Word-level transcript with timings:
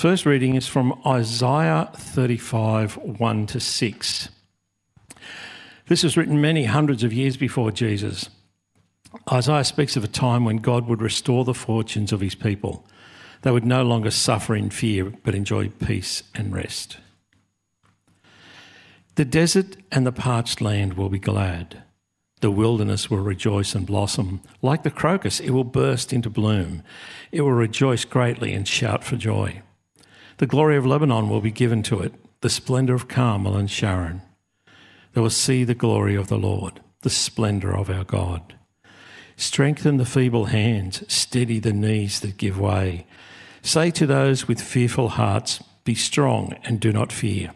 First 0.00 0.24
reading 0.24 0.54
is 0.54 0.66
from 0.66 0.98
Isaiah 1.06 1.90
35 1.94 2.96
1 2.96 3.46
to 3.48 3.60
6. 3.60 4.28
This 5.88 6.02
was 6.02 6.16
written 6.16 6.40
many 6.40 6.64
hundreds 6.64 7.04
of 7.04 7.12
years 7.12 7.36
before 7.36 7.70
Jesus. 7.70 8.30
Isaiah 9.30 9.62
speaks 9.62 9.96
of 9.96 10.04
a 10.04 10.08
time 10.08 10.46
when 10.46 10.56
God 10.56 10.88
would 10.88 11.02
restore 11.02 11.44
the 11.44 11.52
fortunes 11.52 12.12
of 12.12 12.22
his 12.22 12.34
people. 12.34 12.86
They 13.42 13.50
would 13.50 13.66
no 13.66 13.82
longer 13.82 14.10
suffer 14.10 14.56
in 14.56 14.70
fear, 14.70 15.12
but 15.22 15.34
enjoy 15.34 15.68
peace 15.68 16.22
and 16.34 16.54
rest. 16.54 16.96
The 19.16 19.26
desert 19.26 19.76
and 19.92 20.06
the 20.06 20.12
parched 20.12 20.62
land 20.62 20.94
will 20.94 21.10
be 21.10 21.18
glad. 21.18 21.82
The 22.40 22.50
wilderness 22.50 23.10
will 23.10 23.18
rejoice 23.18 23.74
and 23.74 23.86
blossom. 23.86 24.40
Like 24.62 24.82
the 24.82 24.90
crocus, 24.90 25.40
it 25.40 25.50
will 25.50 25.62
burst 25.62 26.10
into 26.10 26.30
bloom. 26.30 26.82
It 27.30 27.42
will 27.42 27.52
rejoice 27.52 28.06
greatly 28.06 28.54
and 28.54 28.66
shout 28.66 29.04
for 29.04 29.16
joy. 29.16 29.60
The 30.40 30.46
glory 30.46 30.78
of 30.78 30.86
Lebanon 30.86 31.28
will 31.28 31.42
be 31.42 31.50
given 31.50 31.82
to 31.82 32.00
it, 32.00 32.14
the 32.40 32.48
splendour 32.48 32.96
of 32.96 33.08
Carmel 33.08 33.58
and 33.58 33.70
Sharon. 33.70 34.22
They 35.12 35.20
will 35.20 35.28
see 35.28 35.64
the 35.64 35.74
glory 35.74 36.14
of 36.14 36.28
the 36.28 36.38
Lord, 36.38 36.80
the 37.02 37.10
splendour 37.10 37.76
of 37.76 37.90
our 37.90 38.04
God. 38.04 38.54
Strengthen 39.36 39.98
the 39.98 40.06
feeble 40.06 40.46
hands, 40.46 41.04
steady 41.12 41.58
the 41.58 41.74
knees 41.74 42.20
that 42.20 42.38
give 42.38 42.58
way. 42.58 43.06
Say 43.60 43.90
to 43.90 44.06
those 44.06 44.48
with 44.48 44.62
fearful 44.62 45.10
hearts, 45.10 45.62
Be 45.84 45.94
strong 45.94 46.54
and 46.64 46.80
do 46.80 46.90
not 46.90 47.12
fear. 47.12 47.52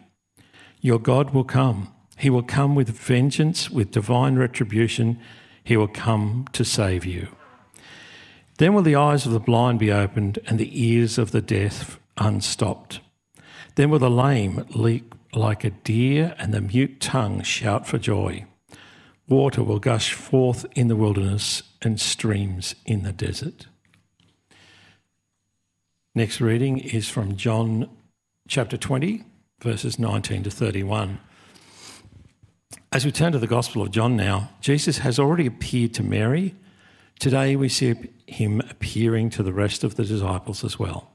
Your 0.79 0.99
God 0.99 1.31
will 1.31 1.43
come. 1.43 1.91
He 2.19 2.29
will 2.29 2.43
come 2.43 2.75
with 2.75 2.89
vengeance, 2.89 3.67
with 3.67 3.89
divine 3.89 4.35
retribution. 4.35 5.19
He 5.63 5.75
will 5.75 5.87
come 5.87 6.45
to 6.53 6.63
save 6.63 7.03
you. 7.03 7.29
Then 8.59 8.75
will 8.75 8.83
the 8.83 8.95
eyes 8.95 9.25
of 9.25 9.31
the 9.31 9.39
blind 9.39 9.79
be 9.79 9.91
opened 9.91 10.37
and 10.45 10.59
the 10.59 10.87
ears 10.87 11.17
of 11.17 11.31
the 11.31 11.41
deaf 11.41 11.99
unstopped. 12.17 12.99
Then 13.75 13.89
will 13.89 13.99
the 13.99 14.09
lame 14.09 14.65
leap 14.69 15.15
like 15.33 15.63
a 15.63 15.69
deer 15.69 16.33
and 16.37 16.53
the 16.53 16.61
mute 16.61 16.99
tongue 16.99 17.41
shout 17.43 17.87
for 17.87 17.97
joy. 17.97 18.45
Water 19.27 19.63
will 19.63 19.79
gush 19.79 20.13
forth 20.13 20.65
in 20.75 20.87
the 20.87 20.95
wilderness 20.95 21.63
and 21.81 21.99
streams 21.99 22.75
in 22.85 23.03
the 23.03 23.11
desert. 23.11 23.67
Next 26.13 26.39
reading 26.39 26.77
is 26.77 27.09
from 27.09 27.35
John 27.35 27.89
chapter 28.47 28.77
20, 28.77 29.23
verses 29.61 29.99
19 29.99 30.43
to 30.43 30.51
31. 30.51 31.19
As 32.91 33.03
we 33.03 33.11
turn 33.11 33.33
to 33.33 33.39
the 33.39 33.47
Gospel 33.47 33.81
of 33.81 33.91
John 33.91 34.15
now, 34.15 34.51
Jesus 34.61 34.99
has 34.99 35.19
already 35.19 35.47
appeared 35.47 35.93
to 35.95 36.03
Mary. 36.03 36.55
Today 37.19 37.55
we 37.57 37.67
see 37.67 37.95
him 38.27 38.61
appearing 38.61 39.29
to 39.31 39.43
the 39.43 39.51
rest 39.51 39.83
of 39.83 39.95
the 39.95 40.05
disciples 40.05 40.63
as 40.63 40.79
well. 40.79 41.14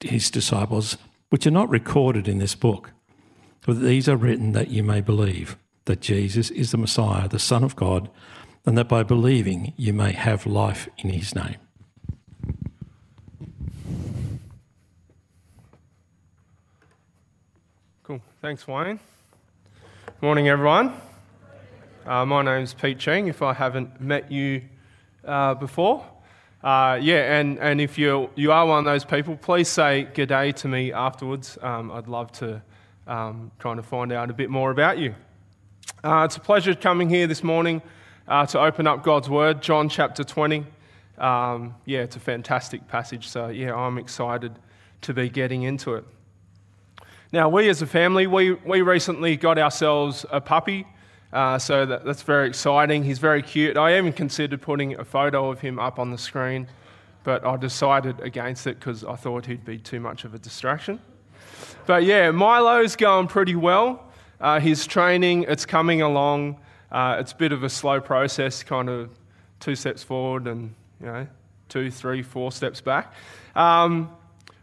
his 0.00 0.30
disciples, 0.30 0.96
which 1.30 1.46
are 1.46 1.50
not 1.50 1.68
recorded 1.68 2.28
in 2.28 2.38
this 2.38 2.54
book. 2.54 2.92
But 3.66 3.80
these 3.80 4.08
are 4.08 4.16
written 4.16 4.52
that 4.52 4.68
you 4.68 4.82
may 4.82 5.00
believe 5.00 5.56
that 5.86 6.00
Jesus 6.00 6.50
is 6.50 6.70
the 6.70 6.78
Messiah, 6.78 7.28
the 7.28 7.38
Son 7.38 7.64
of 7.64 7.76
God, 7.76 8.10
and 8.66 8.76
that 8.78 8.88
by 8.88 9.02
believing 9.02 9.72
you 9.76 9.92
may 9.92 10.12
have 10.12 10.46
life 10.46 10.88
in 10.98 11.10
his 11.10 11.34
name. 11.34 11.56
Cool. 18.02 18.20
Thanks, 18.40 18.66
Wayne. 18.66 19.00
Morning, 20.20 20.48
everyone. 20.48 20.94
Uh, 22.06 22.24
my 22.26 22.42
name's 22.42 22.74
Pete 22.74 22.98
Cheng, 22.98 23.28
if 23.28 23.40
I 23.40 23.54
haven't 23.54 24.00
met 24.00 24.30
you 24.30 24.62
uh, 25.24 25.54
before. 25.54 26.04
Uh, 26.64 26.98
yeah, 27.02 27.38
and, 27.38 27.58
and 27.58 27.78
if 27.78 27.98
you 27.98 28.30
you 28.36 28.50
are 28.50 28.64
one 28.64 28.78
of 28.78 28.86
those 28.86 29.04
people, 29.04 29.36
please 29.36 29.68
say 29.68 30.04
good 30.14 30.30
day 30.30 30.50
to 30.50 30.66
me 30.66 30.94
afterwards. 30.94 31.58
Um, 31.60 31.92
I'd 31.92 32.08
love 32.08 32.32
to 32.32 32.62
um, 33.06 33.50
kind 33.58 33.78
of 33.78 33.84
find 33.84 34.10
out 34.10 34.30
a 34.30 34.32
bit 34.32 34.48
more 34.48 34.70
about 34.70 34.96
you. 34.96 35.14
Uh, 36.02 36.22
it's 36.24 36.38
a 36.38 36.40
pleasure 36.40 36.74
coming 36.74 37.10
here 37.10 37.26
this 37.26 37.44
morning 37.44 37.82
uh, 38.26 38.46
to 38.46 38.58
open 38.58 38.86
up 38.86 39.02
God's 39.02 39.28
Word, 39.28 39.60
John 39.60 39.90
chapter 39.90 40.24
20. 40.24 40.64
Um, 41.18 41.74
yeah, 41.84 41.98
it's 41.98 42.16
a 42.16 42.20
fantastic 42.20 42.88
passage, 42.88 43.28
so 43.28 43.48
yeah, 43.48 43.74
I'm 43.74 43.98
excited 43.98 44.58
to 45.02 45.12
be 45.12 45.28
getting 45.28 45.64
into 45.64 45.96
it. 45.96 46.04
Now, 47.30 47.50
we 47.50 47.68
as 47.68 47.82
a 47.82 47.86
family, 47.86 48.26
we, 48.26 48.52
we 48.52 48.80
recently 48.80 49.36
got 49.36 49.58
ourselves 49.58 50.24
a 50.30 50.40
puppy. 50.40 50.86
Uh, 51.34 51.58
so 51.58 51.84
that, 51.84 52.04
that's 52.04 52.22
very 52.22 52.46
exciting. 52.46 53.02
He's 53.02 53.18
very 53.18 53.42
cute. 53.42 53.76
I 53.76 53.98
even 53.98 54.12
considered 54.12 54.62
putting 54.62 54.94
a 55.00 55.04
photo 55.04 55.50
of 55.50 55.60
him 55.60 55.80
up 55.80 55.98
on 55.98 56.12
the 56.12 56.16
screen, 56.16 56.68
but 57.24 57.44
I 57.44 57.56
decided 57.56 58.20
against 58.20 58.68
it 58.68 58.78
because 58.78 59.02
I 59.02 59.16
thought 59.16 59.44
he'd 59.46 59.64
be 59.64 59.78
too 59.78 59.98
much 59.98 60.24
of 60.24 60.32
a 60.32 60.38
distraction. 60.38 61.00
But 61.86 62.04
yeah, 62.04 62.30
Milo's 62.30 62.94
going 62.94 63.26
pretty 63.26 63.56
well. 63.56 64.12
Uh, 64.40 64.60
his 64.60 64.86
training, 64.86 65.46
it's 65.48 65.66
coming 65.66 66.02
along. 66.02 66.60
Uh, 66.92 67.16
it's 67.18 67.32
a 67.32 67.36
bit 67.36 67.50
of 67.50 67.64
a 67.64 67.68
slow 67.68 68.00
process, 68.00 68.62
kind 68.62 68.88
of 68.88 69.10
two 69.58 69.74
steps 69.74 70.04
forward 70.04 70.46
and 70.46 70.72
you 71.00 71.06
know 71.06 71.26
two, 71.68 71.90
three, 71.90 72.22
four 72.22 72.52
steps 72.52 72.80
back. 72.80 73.12
Um, 73.56 74.08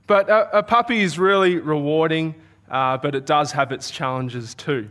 but 0.07 0.29
a, 0.29 0.59
a, 0.59 0.63
puppy 0.63 1.01
is 1.01 1.19
really 1.19 1.57
rewarding, 1.57 2.35
uh, 2.69 2.97
but 2.97 3.15
it 3.15 3.25
does 3.25 3.51
have 3.51 3.73
its 3.73 3.91
challenges 3.91 4.55
too. 4.55 4.89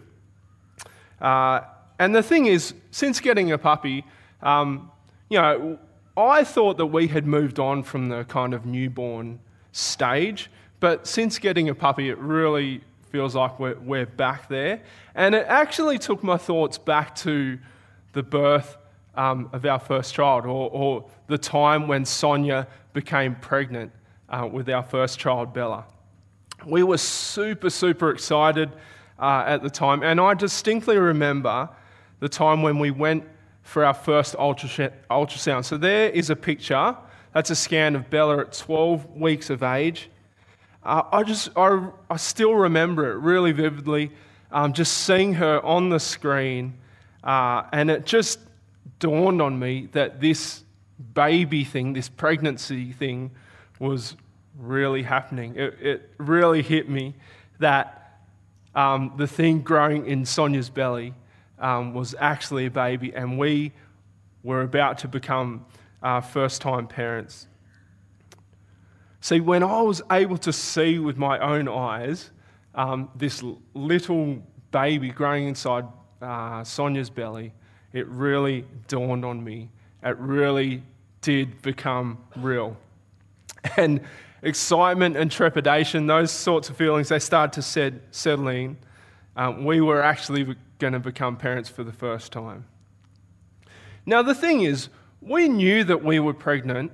Uh, 1.21 1.61
and 1.99 2.15
the 2.15 2.23
thing 2.23 2.47
is, 2.47 2.75
since 2.91 3.21
getting 3.21 3.53
a 3.53 3.59
puppy, 3.59 4.05
um, 4.43 4.91
you 5.29 5.39
know, 5.39 5.79
I 6.17 6.45
thought 6.45 6.77
that 6.79 6.87
we 6.87 7.09
had 7.09 7.27
moved 7.27 7.59
on 7.59 7.83
from 7.83 8.09
the 8.09 8.25
kind 8.25 8.55
of 8.55 8.67
newborn 8.67 9.41
stage, 9.73 10.51
but 10.81 11.07
since 11.07 11.39
getting 11.39 11.69
a 11.69 11.75
puppy, 11.75 12.09
it 12.09 12.19
really 12.19 12.83
feels 13.11 13.35
like 13.35 13.59
we're, 13.59 13.79
we're 13.81 14.07
back 14.07 14.49
there. 14.49 14.83
And 15.15 15.35
it 15.35 15.47
actually 15.49 15.99
took 15.99 16.23
my 16.23 16.37
thoughts 16.37 16.79
back 16.79 17.15
to 17.17 17.59
the 18.13 18.23
birth 18.23 18.77
um, 19.15 19.51
of 19.53 19.65
our 19.67 19.79
first 19.79 20.15
child, 20.15 20.47
or, 20.47 20.71
or, 20.71 21.11
the 21.27 21.39
time 21.39 21.87
when 21.87 22.05
Sonia 22.05 22.67
became 22.93 23.37
pregnant 23.37 23.93
uh, 24.29 24.49
with 24.51 24.69
our 24.69 24.83
first 24.83 25.19
child, 25.19 25.53
Bella. 25.53 25.85
We 26.67 26.83
were 26.83 26.99
super, 26.99 27.71
super 27.71 28.11
excited 28.11 28.71
uh, 29.21 29.45
at 29.47 29.63
the 29.63 29.71
time. 29.71 30.03
And 30.03 30.21
I 30.21 30.35
distinctly 30.35 30.99
remember 30.99 31.69
the 32.21 32.29
time 32.29 32.63
when 32.63 32.79
we 32.79 32.91
went 32.91 33.25
for 33.63 33.85
our 33.85 33.95
first 33.95 34.35
ultrasound. 34.35 35.65
So 35.65 35.77
there 35.77 36.11
is 36.11 36.31
a 36.31 36.37
picture. 36.37 36.97
That's 37.33 37.51
a 37.51 37.57
scan 37.57 37.95
of 37.95 38.11
Bella 38.11 38.39
at 38.41 38.53
12 38.53 39.17
weeks 39.17 39.51
of 39.51 39.63
age. 39.63 40.11
uh, 40.83 41.03
I 41.13 41.23
just, 41.23 41.51
I, 41.57 41.89
I 42.09 42.17
still 42.17 42.55
remember 42.55 43.11
it 43.13 43.17
really 43.17 43.53
vividly, 43.53 44.11
um, 44.51 44.73
just 44.73 44.99
seeing 44.99 45.35
her 45.35 45.65
on 45.65 45.91
the 45.91 46.01
screen, 46.01 46.75
uh, 47.23 47.65
and 47.73 47.91
it 47.91 48.07
just 48.07 48.41
dawned 48.99 49.41
on 49.41 49.59
me 49.59 49.89
that 49.93 50.21
this 50.21 50.65
baby 51.15 51.65
thing, 51.65 51.93
this 51.93 52.09
pregnancy 52.09 52.93
thing, 52.93 53.31
was 53.79 54.17
really 54.59 55.03
happening. 55.03 55.55
It, 55.57 55.77
it 55.81 56.11
really 56.19 56.63
hit 56.63 56.89
me 56.89 57.15
that 57.61 58.00
um, 58.75 59.13
the 59.17 59.27
thing 59.27 59.61
growing 59.61 60.07
in 60.07 60.25
Sonia's 60.25 60.71
belly 60.71 61.15
um, 61.59 61.95
was 61.95 62.15
actually 62.19 62.67
a 62.67 62.71
baby, 62.71 63.13
and 63.15 63.39
we 63.39 63.73
were 64.43 64.63
about 64.63 64.99
to 64.99 65.09
become 65.09 65.67
uh, 66.03 66.21
first 66.21 66.63
time 66.63 66.87
parents. 66.87 67.47
See, 69.21 69.41
when 69.41 69.63
I 69.63 69.83
was 69.83 70.01
able 70.11 70.39
to 70.39 70.53
see 70.53 70.99
with 70.99 71.19
my 71.19 71.39
own 71.39 71.69
eyes 71.69 72.31
um, 72.75 73.11
this 73.15 73.43
little 73.75 74.43
baby 74.71 75.11
growing 75.11 75.49
inside 75.49 75.85
uh, 76.23 76.65
Sonia's 76.65 77.11
belly, 77.11 77.53
it 77.93 78.07
really 78.09 78.65
dawned 78.89 79.25
on 79.25 79.43
me. 79.45 79.69
It 80.03 80.17
really 80.19 80.83
did 81.21 81.61
become 81.63 82.19
real. 82.37 82.77
And 83.77 84.01
excitement 84.43 85.17
and 85.17 85.31
trepidation, 85.31 86.07
those 86.07 86.31
sorts 86.31 86.71
of 86.71 86.77
feelings, 86.77 87.09
they 87.09 87.19
started 87.19 87.53
to 87.55 87.63
set, 87.63 87.95
settle 88.11 88.49
in. 88.49 88.77
Um, 89.37 89.65
we 89.65 89.81
were 89.81 90.03
actually 90.03 90.57
going 90.79 90.93
to 90.93 90.99
become 90.99 91.37
parents 91.37 91.69
for 91.69 91.85
the 91.85 91.93
first 91.93 92.33
time. 92.33 92.65
Now, 94.07 94.23
the 94.23 94.35
thing 94.35 94.63
is, 94.63 94.89
we 95.21 95.49
knew 95.49 95.85
that 95.85 96.03
we 96.03 96.19
were 96.21 96.35
pregnant 96.35 96.93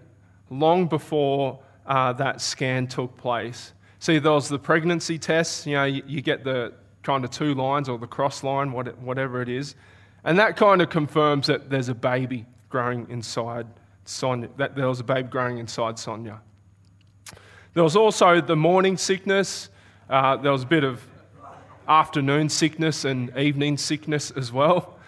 long 0.51 0.87
before 0.87 1.61
uh, 1.87 2.13
that 2.15 2.41
scan 2.41 2.87
took 2.87 3.17
place. 3.17 3.73
See, 4.01 4.19
there 4.19 4.33
was 4.33 4.49
the 4.49 4.59
pregnancy 4.59 5.19
test, 5.19 5.67
you 5.67 5.75
know, 5.75 5.85
you, 5.85 6.03
you 6.07 6.21
get 6.21 6.45
the 6.45 6.75
kind 7.03 7.25
of 7.25 7.31
two 7.31 7.55
lines 7.55 7.89
or 7.89 7.99
the 7.99 8.07
cross 8.07 8.43
line, 8.43 8.73
whatever 8.73 9.41
it 9.41 9.49
is, 9.49 9.77
and 10.25 10.39
that 10.39 10.57
kind 10.57 10.83
of 10.83 10.91
confirms 10.91 11.47
that 11.47 11.71
there's 11.71 11.89
a 11.89 11.95
baby 11.95 12.45
growing 12.69 13.07
inside 13.09 13.67
Sonia, 14.05 14.49
that 14.57 14.75
there 14.75 14.89
was 14.89 15.01
a 15.01 15.05
baby 15.05 15.29
growing 15.29 15.59
inside 15.59 15.99
Sonia. 15.99 16.41
There 17.77 17.85
was 17.85 17.95
also 17.95 18.41
the 18.41 18.57
morning 18.57 18.97
sickness, 18.97 19.69
uh, 20.09 20.39
there 20.39 20.51
was 20.51 20.63
a 20.63 20.67
bit 20.67 20.83
of 20.83 21.07
afternoon 21.87 22.49
sickness 22.49 23.05
and 23.05 23.37
evening 23.37 23.77
sickness 23.77 24.31
as 24.31 24.51
well. 24.51 24.99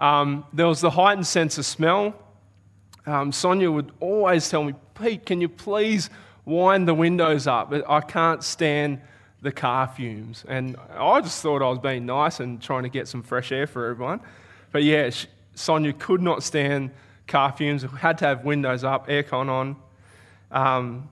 Um, 0.00 0.44
there 0.52 0.66
was 0.66 0.80
the 0.80 0.90
heightened 0.90 1.28
sense 1.28 1.56
of 1.56 1.64
smell. 1.64 2.14
Um, 3.06 3.30
Sonia 3.30 3.70
would 3.70 3.92
always 4.00 4.50
tell 4.50 4.64
me, 4.64 4.74
Pete, 5.00 5.24
can 5.24 5.40
you 5.40 5.48
please 5.48 6.10
wind 6.44 6.88
the 6.88 6.94
windows 6.94 7.46
up? 7.46 7.72
I 7.88 8.00
can't 8.00 8.42
stand 8.42 9.00
the 9.40 9.52
car 9.52 9.86
fumes. 9.86 10.44
And 10.48 10.74
I 10.98 11.20
just 11.20 11.40
thought 11.40 11.62
I 11.62 11.70
was 11.70 11.78
being 11.78 12.06
nice 12.06 12.40
and 12.40 12.60
trying 12.60 12.82
to 12.82 12.88
get 12.88 13.06
some 13.06 13.22
fresh 13.22 13.52
air 13.52 13.68
for 13.68 13.88
everyone. 13.88 14.20
But 14.72 14.82
yeah, 14.82 15.10
Sonia 15.54 15.92
could 15.92 16.22
not 16.22 16.42
stand 16.42 16.90
car 17.28 17.52
fumes, 17.52 17.86
We 17.86 18.00
had 18.00 18.18
to 18.18 18.24
have 18.24 18.44
windows 18.44 18.82
up, 18.82 19.06
aircon 19.06 19.48
on. 19.48 19.76
Um, 20.50 21.08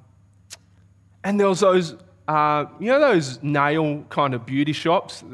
and 1.24 1.40
there 1.40 1.48
was 1.48 1.60
those 1.60 1.96
uh, 2.28 2.66
you 2.78 2.86
know 2.86 3.00
those 3.00 3.42
nail 3.42 4.04
kind 4.10 4.34
of 4.34 4.46
beauty 4.46 4.72
shops? 4.72 5.24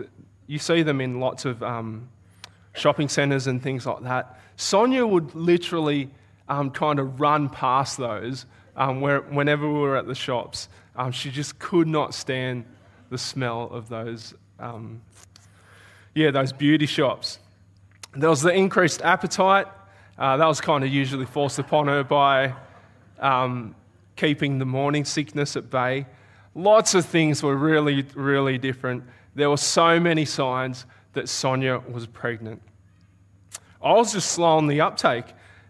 You 0.46 0.58
see 0.58 0.82
them 0.82 1.00
in 1.00 1.20
lots 1.20 1.44
of 1.44 1.62
um, 1.62 2.08
shopping 2.72 3.08
centres 3.08 3.46
and 3.46 3.62
things 3.62 3.86
like 3.86 4.02
that. 4.02 4.40
Sonia 4.56 5.06
would 5.06 5.34
literally 5.34 6.10
um, 6.48 6.70
kind 6.70 6.98
of 6.98 7.20
run 7.20 7.48
past 7.48 7.96
those 7.96 8.46
um, 8.76 9.00
where, 9.00 9.20
whenever 9.20 9.66
we 9.66 9.78
were 9.78 9.96
at 9.96 10.06
the 10.06 10.14
shops. 10.14 10.68
Um, 10.96 11.12
she 11.12 11.30
just 11.30 11.58
could 11.58 11.86
not 11.86 12.14
stand 12.14 12.64
the 13.10 13.18
smell 13.18 13.68
of 13.70 13.88
those, 13.88 14.34
um, 14.58 15.00
yeah, 16.14 16.30
those 16.30 16.52
beauty 16.52 16.86
shops. 16.86 17.38
There 18.14 18.28
was 18.28 18.42
the 18.42 18.52
increased 18.52 19.02
appetite. 19.02 19.66
Uh, 20.18 20.36
that 20.36 20.46
was 20.46 20.60
kind 20.60 20.84
of 20.84 20.90
usually 20.90 21.24
forced 21.24 21.58
upon 21.58 21.86
her 21.86 22.02
by 22.02 22.54
um, 23.20 23.74
keeping 24.20 24.58
the 24.58 24.66
morning 24.66 25.02
sickness 25.04 25.56
at 25.56 25.70
bay. 25.70 26.06
Lots 26.54 26.94
of 26.94 27.06
things 27.06 27.42
were 27.42 27.56
really, 27.56 28.04
really 28.14 28.58
different. 28.58 29.02
There 29.34 29.48
were 29.48 29.56
so 29.56 29.98
many 29.98 30.26
signs 30.26 30.84
that 31.14 31.26
Sonia 31.26 31.82
was 31.90 32.06
pregnant. 32.06 32.60
I 33.82 33.94
was 33.94 34.12
just 34.12 34.32
slow 34.32 34.58
on 34.58 34.66
the 34.66 34.82
uptake 34.82 35.24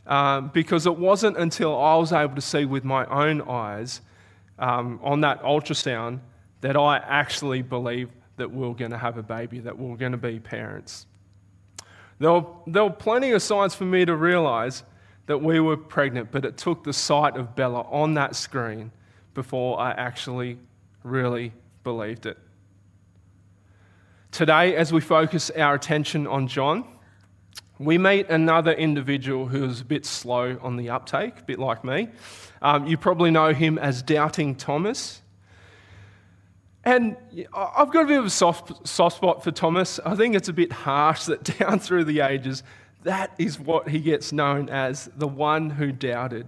um, 0.05 0.51
because 0.53 0.87
it 0.87 0.97
wasn't 0.97 1.37
until 1.37 1.81
I 1.81 1.95
was 1.95 2.13
able 2.13 2.35
to 2.35 2.41
see 2.41 2.65
with 2.65 2.83
my 2.83 3.05
own 3.07 3.41
eyes 3.43 4.01
um, 4.59 4.99
on 5.01 5.21
that 5.21 5.41
ultrasound 5.43 6.19
that 6.61 6.77
I 6.77 6.97
actually 6.97 7.63
believed 7.63 8.13
that 8.37 8.51
we 8.51 8.67
are 8.67 8.75
going 8.75 8.91
to 8.91 8.99
have 8.99 9.17
a 9.17 9.23
baby, 9.23 9.61
that 9.61 9.79
we 9.79 9.93
are 9.93 9.97
going 9.97 10.13
to 10.13 10.19
be 10.19 10.41
parents. 10.41 11.07
There 12.19 12.33
were, 12.33 12.47
there 12.67 12.83
were 12.83 12.91
plenty 12.91 13.31
of 13.31 13.43
signs 13.43 13.77
for 13.77 13.85
me 13.85 14.05
to 14.05 14.17
realize 14.17 14.83
that 15.31 15.39
we 15.39 15.61
were 15.61 15.77
pregnant, 15.77 16.33
but 16.33 16.45
it 16.45 16.57
took 16.57 16.83
the 16.83 16.93
sight 16.93 17.37
of 17.37 17.55
Bella 17.55 17.83
on 17.83 18.15
that 18.15 18.35
screen 18.35 18.91
before 19.33 19.79
I 19.79 19.93
actually 19.93 20.59
really 21.05 21.53
believed 21.85 22.27
it. 22.27 22.37
Today, 24.33 24.75
as 24.75 24.93
we 24.93 25.01
focus 25.01 25.49
our 25.51 25.73
attention 25.75 26.27
on 26.27 26.49
John, 26.49 26.85
we 27.79 27.97
meet 27.97 28.29
another 28.29 28.73
individual 28.73 29.47
who 29.47 29.67
is 29.67 29.81
a 29.81 29.85
bit 29.85 30.05
slow 30.05 30.59
on 30.63 30.77
the 30.77 30.91
uptake, 30.91 31.39
a 31.39 31.45
bit 31.45 31.61
like 31.61 31.85
me. 31.85 32.09
Um, 32.61 32.89
you 32.89 32.97
probably 32.97 33.31
know 33.31 33.55
him 33.55 33.79
as 33.79 34.03
Doubting 34.03 34.57
Thomas. 34.57 35.23
And 36.83 37.17
I've 37.55 37.93
got 37.93 38.03
a 38.03 38.09
bit 38.09 38.19
of 38.19 38.25
a 38.25 38.31
soft, 38.31 38.85
soft 38.85 39.19
spot 39.19 39.45
for 39.45 39.53
Thomas. 39.53 40.01
I 40.05 40.17
think 40.17 40.35
it's 40.35 40.49
a 40.49 40.53
bit 40.53 40.73
harsh 40.73 41.27
that 41.27 41.45
down 41.59 41.79
through 41.79 42.03
the 42.03 42.19
ages, 42.19 42.65
that 43.03 43.33
is 43.39 43.59
what 43.59 43.89
he 43.89 43.99
gets 43.99 44.33
known 44.33 44.69
as 44.69 45.11
the 45.17 45.29
one 45.29 45.71
who 45.71 45.93
doubted. 45.93 46.47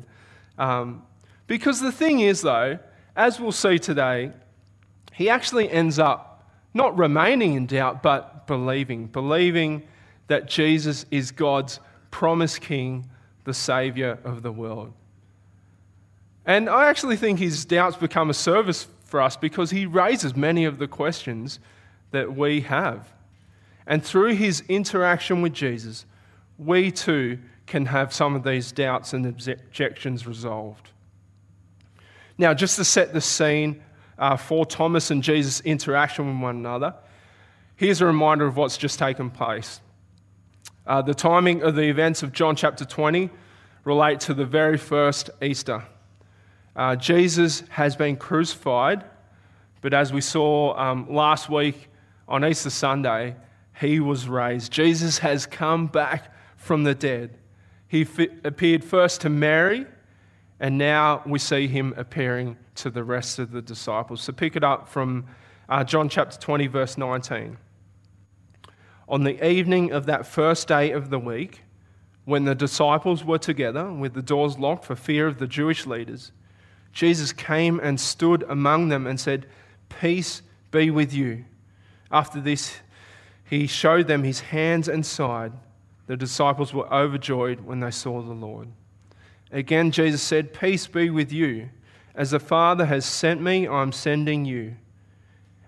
Um, 0.59 1.03
because 1.47 1.81
the 1.81 1.93
thing 1.93 2.21
is, 2.21 2.43
though, 2.43 2.79
as 3.17 3.41
we'll 3.41 3.53
see 3.53 3.79
today, 3.79 4.33
he 5.13 5.29
actually 5.29 5.71
ends 5.71 5.99
up 5.99 6.49
not 6.75 6.97
remaining 6.97 7.55
in 7.55 7.67
doubt, 7.67 8.03
but 8.03 8.47
believing, 8.47 9.07
believing 9.07 9.83
that 10.29 10.47
Jesus 10.47 11.05
is 11.11 11.31
God's 11.31 11.81
promised 12.11 12.61
king, 12.61 13.09
the 13.45 13.55
savior 13.55 14.19
of 14.25 14.43
the 14.43 14.53
world. 14.53 14.93
And 16.47 16.69
I 16.69 16.89
actually 16.89 17.17
think 17.17 17.39
his 17.39 17.65
doubts 17.65 17.97
become 17.97 18.31
a 18.31 18.35
service 18.35 18.87
for 19.05 19.21
us 19.21 19.37
because 19.37 19.71
he 19.71 19.87
raises 19.87 20.35
many 20.35 20.65
of 20.65 20.79
the 20.79 20.89
questions 20.89 21.61
that 22.11 22.35
we 22.35 22.63
have. 22.63 23.13
And 23.87 24.03
through 24.05 24.35
his 24.35 24.63
interaction 24.69 25.43
with 25.43 25.53
Jesus, 25.53 26.06
we 26.65 26.91
too 26.91 27.39
can 27.67 27.87
have 27.87 28.13
some 28.13 28.35
of 28.35 28.45
these 28.45 28.73
doubts 28.73 29.13
and 29.13 29.25
objections 29.27 30.27
resolved. 30.27 30.91
Now, 32.39 32.55
just 32.55 32.77
to 32.77 32.85
set 32.85 33.13
the 33.13 33.21
scene 33.21 33.83
uh, 34.19 34.37
for 34.37 34.67
Thomas 34.67 35.11
and 35.11 35.23
Jesus' 35.23 35.61
interaction 35.61 36.27
with 36.27 36.43
one 36.43 36.57
another, 36.57 36.95
here's 37.77 38.01
a 38.01 38.07
reminder 38.07 38.47
of 38.47 38.57
what's 38.57 38.77
just 38.77 38.99
taken 38.99 39.31
place. 39.31 39.81
Uh, 40.87 41.03
the 41.03 41.15
timing 41.15 41.63
of 41.63 41.77
the 41.77 41.83
events 41.85 42.23
of 42.23 42.33
John 42.33 42.57
chapter 42.57 42.85
20 42.85 43.31
relate 43.85 44.21
to 44.21 44.35
the 44.35 44.45
very 44.45 44.79
first 44.79 45.31
Easter. 45.41 45.85
Uh, 46.75 46.97
Jesus 46.97 47.63
has 47.69 47.97
been 47.97 48.17
crucified, 48.17 49.05
but 49.81 49.93
as 49.95 50.13
we 50.13 50.21
saw 50.21 50.77
um, 50.77 51.13
last 51.13 51.49
week 51.49 51.89
on 52.27 52.45
Easter 52.45 52.71
Sunday, 52.71 53.37
he 53.81 54.01
was 54.01 54.29
raised. 54.29 54.73
Jesus 54.73 55.19
has 55.19 55.47
come 55.47 55.87
back 55.87 56.33
from 56.63 56.85
the 56.85 56.95
dead. 56.95 57.37
He 57.89 58.07
appeared 58.45 58.85
first 58.85 59.21
to 59.23 59.29
Mary 59.29 59.87
and 60.63 60.79
now 60.79 61.23
we 61.27 61.41
see 61.41 61.67
him 61.67 61.93
appearing 61.97 62.57
to 62.77 62.89
the 62.89 63.03
rest 63.03 63.41
of 63.41 63.51
the 63.51 63.61
disciples. 63.61 64.23
So 64.23 64.33
pick 64.33 64.55
it 64.55 64.63
up 64.63 64.89
from 64.89 65.27
uh, 65.69 65.83
John 65.83 66.09
chapter 66.09 66.39
20, 66.39 66.69
verse 66.69 66.97
19. 66.97 67.57
On 69.09 69.25
the 69.25 69.45
evening 69.45 69.91
of 69.91 70.07
that 70.07 70.25
first 70.25 70.69
day 70.69 70.93
of 70.93 71.11
the 71.11 71.19
week, 71.19 71.63
when 72.27 72.45
the 72.45 72.55
disciples 72.55 73.25
were 73.25 73.39
together 73.39 73.93
with 73.93 74.15
the 74.15 74.23
doors 74.23 74.57
locked 74.57 74.85
for 74.85 74.95
fear 74.95 75.27
of 75.27 75.39
the 75.39 75.49
Jewish 75.49 75.85
leaders, 75.85 76.31
Jesus 76.93 77.33
came 77.33 77.81
and 77.81 78.01
stood 78.01 78.45
among 78.49 78.89
them 78.89 79.05
and 79.05 79.19
said, 79.19 79.47
Peace 79.89 80.43
be 80.71 80.91
with 80.91 81.13
you. 81.13 81.45
After 82.13 82.41
this, 82.41 82.77
he 83.45 83.67
showed 83.67 84.07
them 84.07 84.23
his 84.23 84.39
hands 84.39 84.87
and 84.87 85.05
side. 85.05 85.53
The 86.06 86.17
disciples 86.17 86.75
were 86.75 86.93
overjoyed 86.93 87.61
when 87.61 87.81
they 87.81 87.91
saw 87.91 88.21
the 88.23 88.32
Lord. 88.32 88.69
Again, 89.51 89.91
Jesus 89.91 90.23
said, 90.23 90.53
Peace 90.53 90.87
be 90.87 91.11
with 91.11 91.32
you. 91.32 91.69
As 92.15 92.32
the 92.32 92.41
Father 92.41 92.87
has 92.87 93.05
sent 93.05 93.41
me, 93.41 93.67
I 93.67 93.82
am 93.82 93.93
sending 93.93 94.44
you. 94.44 94.77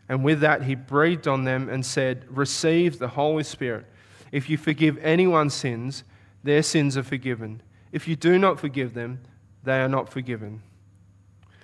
And 0.08 0.24
with 0.24 0.40
that, 0.40 0.64
he 0.64 0.74
breathed 0.74 1.26
on 1.26 1.44
them 1.44 1.68
and 1.68 1.84
said, 1.84 2.24
Receive 2.28 2.98
the 2.98 3.08
Holy 3.08 3.44
Spirit. 3.44 3.86
If 4.32 4.50
you 4.50 4.56
forgive 4.56 4.98
anyone's 4.98 5.54
sins, 5.54 6.04
their 6.42 6.62
sins 6.62 6.96
are 6.96 7.02
forgiven. 7.02 7.62
If 7.92 8.08
you 8.08 8.16
do 8.16 8.38
not 8.38 8.60
forgive 8.60 8.94
them, 8.94 9.20
they 9.62 9.80
are 9.80 9.88
not 9.88 10.10
forgiven. 10.10 10.62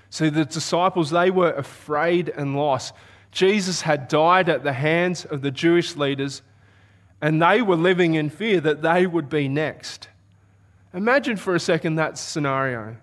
See, 0.08 0.28
the 0.28 0.44
disciples, 0.44 1.10
they 1.10 1.30
were 1.30 1.52
afraid 1.52 2.30
and 2.30 2.56
lost. 2.56 2.94
Jesus 3.30 3.82
had 3.82 4.08
died 4.08 4.48
at 4.48 4.64
the 4.64 4.72
hands 4.72 5.24
of 5.24 5.42
the 5.42 5.50
Jewish 5.50 5.96
leaders, 5.96 6.42
and 7.20 7.40
they 7.40 7.60
were 7.62 7.76
living 7.76 8.14
in 8.14 8.30
fear 8.30 8.60
that 8.60 8.82
they 8.82 9.06
would 9.06 9.28
be 9.28 9.48
next. 9.48 10.08
Imagine 10.94 11.36
for 11.36 11.54
a 11.54 11.60
second 11.60 11.96
that 11.96 12.18
scenario. 12.18 12.96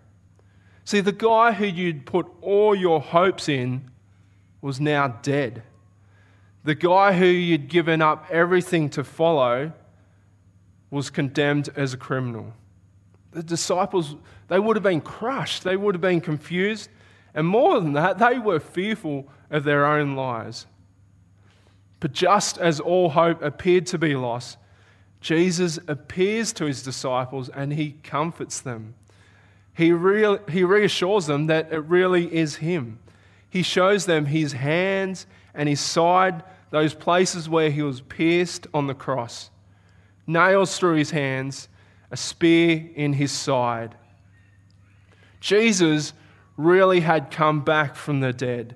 See, 0.83 1.01
the 1.01 1.11
guy 1.11 1.51
who 1.51 1.65
you'd 1.65 2.05
put 2.05 2.27
all 2.41 2.73
your 2.75 3.01
hopes 3.01 3.49
in 3.49 3.91
was 4.61 4.79
now 4.79 5.07
dead. 5.07 5.63
The 6.63 6.75
guy 6.75 7.13
who 7.13 7.25
you'd 7.25 7.67
given 7.67 8.01
up 8.01 8.25
everything 8.29 8.89
to 8.91 9.03
follow 9.03 9.71
was 10.89 11.09
condemned 11.09 11.69
as 11.75 11.93
a 11.93 11.97
criminal. 11.97 12.53
The 13.31 13.43
disciples, 13.43 14.15
they 14.47 14.59
would 14.59 14.75
have 14.75 14.83
been 14.83 15.01
crushed, 15.01 15.63
they 15.63 15.77
would 15.77 15.95
have 15.95 16.01
been 16.01 16.21
confused, 16.21 16.89
and 17.33 17.45
more 17.45 17.79
than 17.79 17.93
that, 17.93 18.17
they 18.17 18.39
were 18.39 18.59
fearful 18.59 19.27
of 19.51 19.63
their 19.63 19.85
own 19.85 20.15
lives. 20.15 20.65
But 21.99 22.13
just 22.13 22.57
as 22.57 22.79
all 22.79 23.09
hope 23.09 23.41
appeared 23.41 23.87
to 23.87 23.97
be 23.97 24.15
lost, 24.15 24.57
Jesus 25.19 25.79
appears 25.87 26.53
to 26.53 26.65
his 26.65 26.83
disciples 26.83 27.49
and 27.49 27.73
he 27.73 27.95
comforts 28.03 28.59
them. 28.61 28.93
He, 29.75 29.91
re- 29.91 30.39
he 30.49 30.63
reassures 30.63 31.25
them 31.25 31.47
that 31.47 31.71
it 31.71 31.79
really 31.79 32.33
is 32.33 32.57
him. 32.57 32.99
He 33.49 33.63
shows 33.63 34.05
them 34.05 34.25
his 34.25 34.53
hands 34.53 35.25
and 35.53 35.67
his 35.67 35.79
side, 35.79 36.43
those 36.69 36.93
places 36.93 37.49
where 37.49 37.71
he 37.71 37.81
was 37.81 38.01
pierced 38.01 38.67
on 38.73 38.87
the 38.87 38.93
cross, 38.93 39.49
nails 40.25 40.77
through 40.77 40.95
his 40.95 41.11
hands, 41.11 41.69
a 42.11 42.17
spear 42.17 42.89
in 42.95 43.13
his 43.13 43.31
side. 43.31 43.95
Jesus 45.39 46.13
really 46.57 46.99
had 47.01 47.31
come 47.31 47.61
back 47.61 47.95
from 47.95 48.19
the 48.19 48.33
dead. 48.33 48.75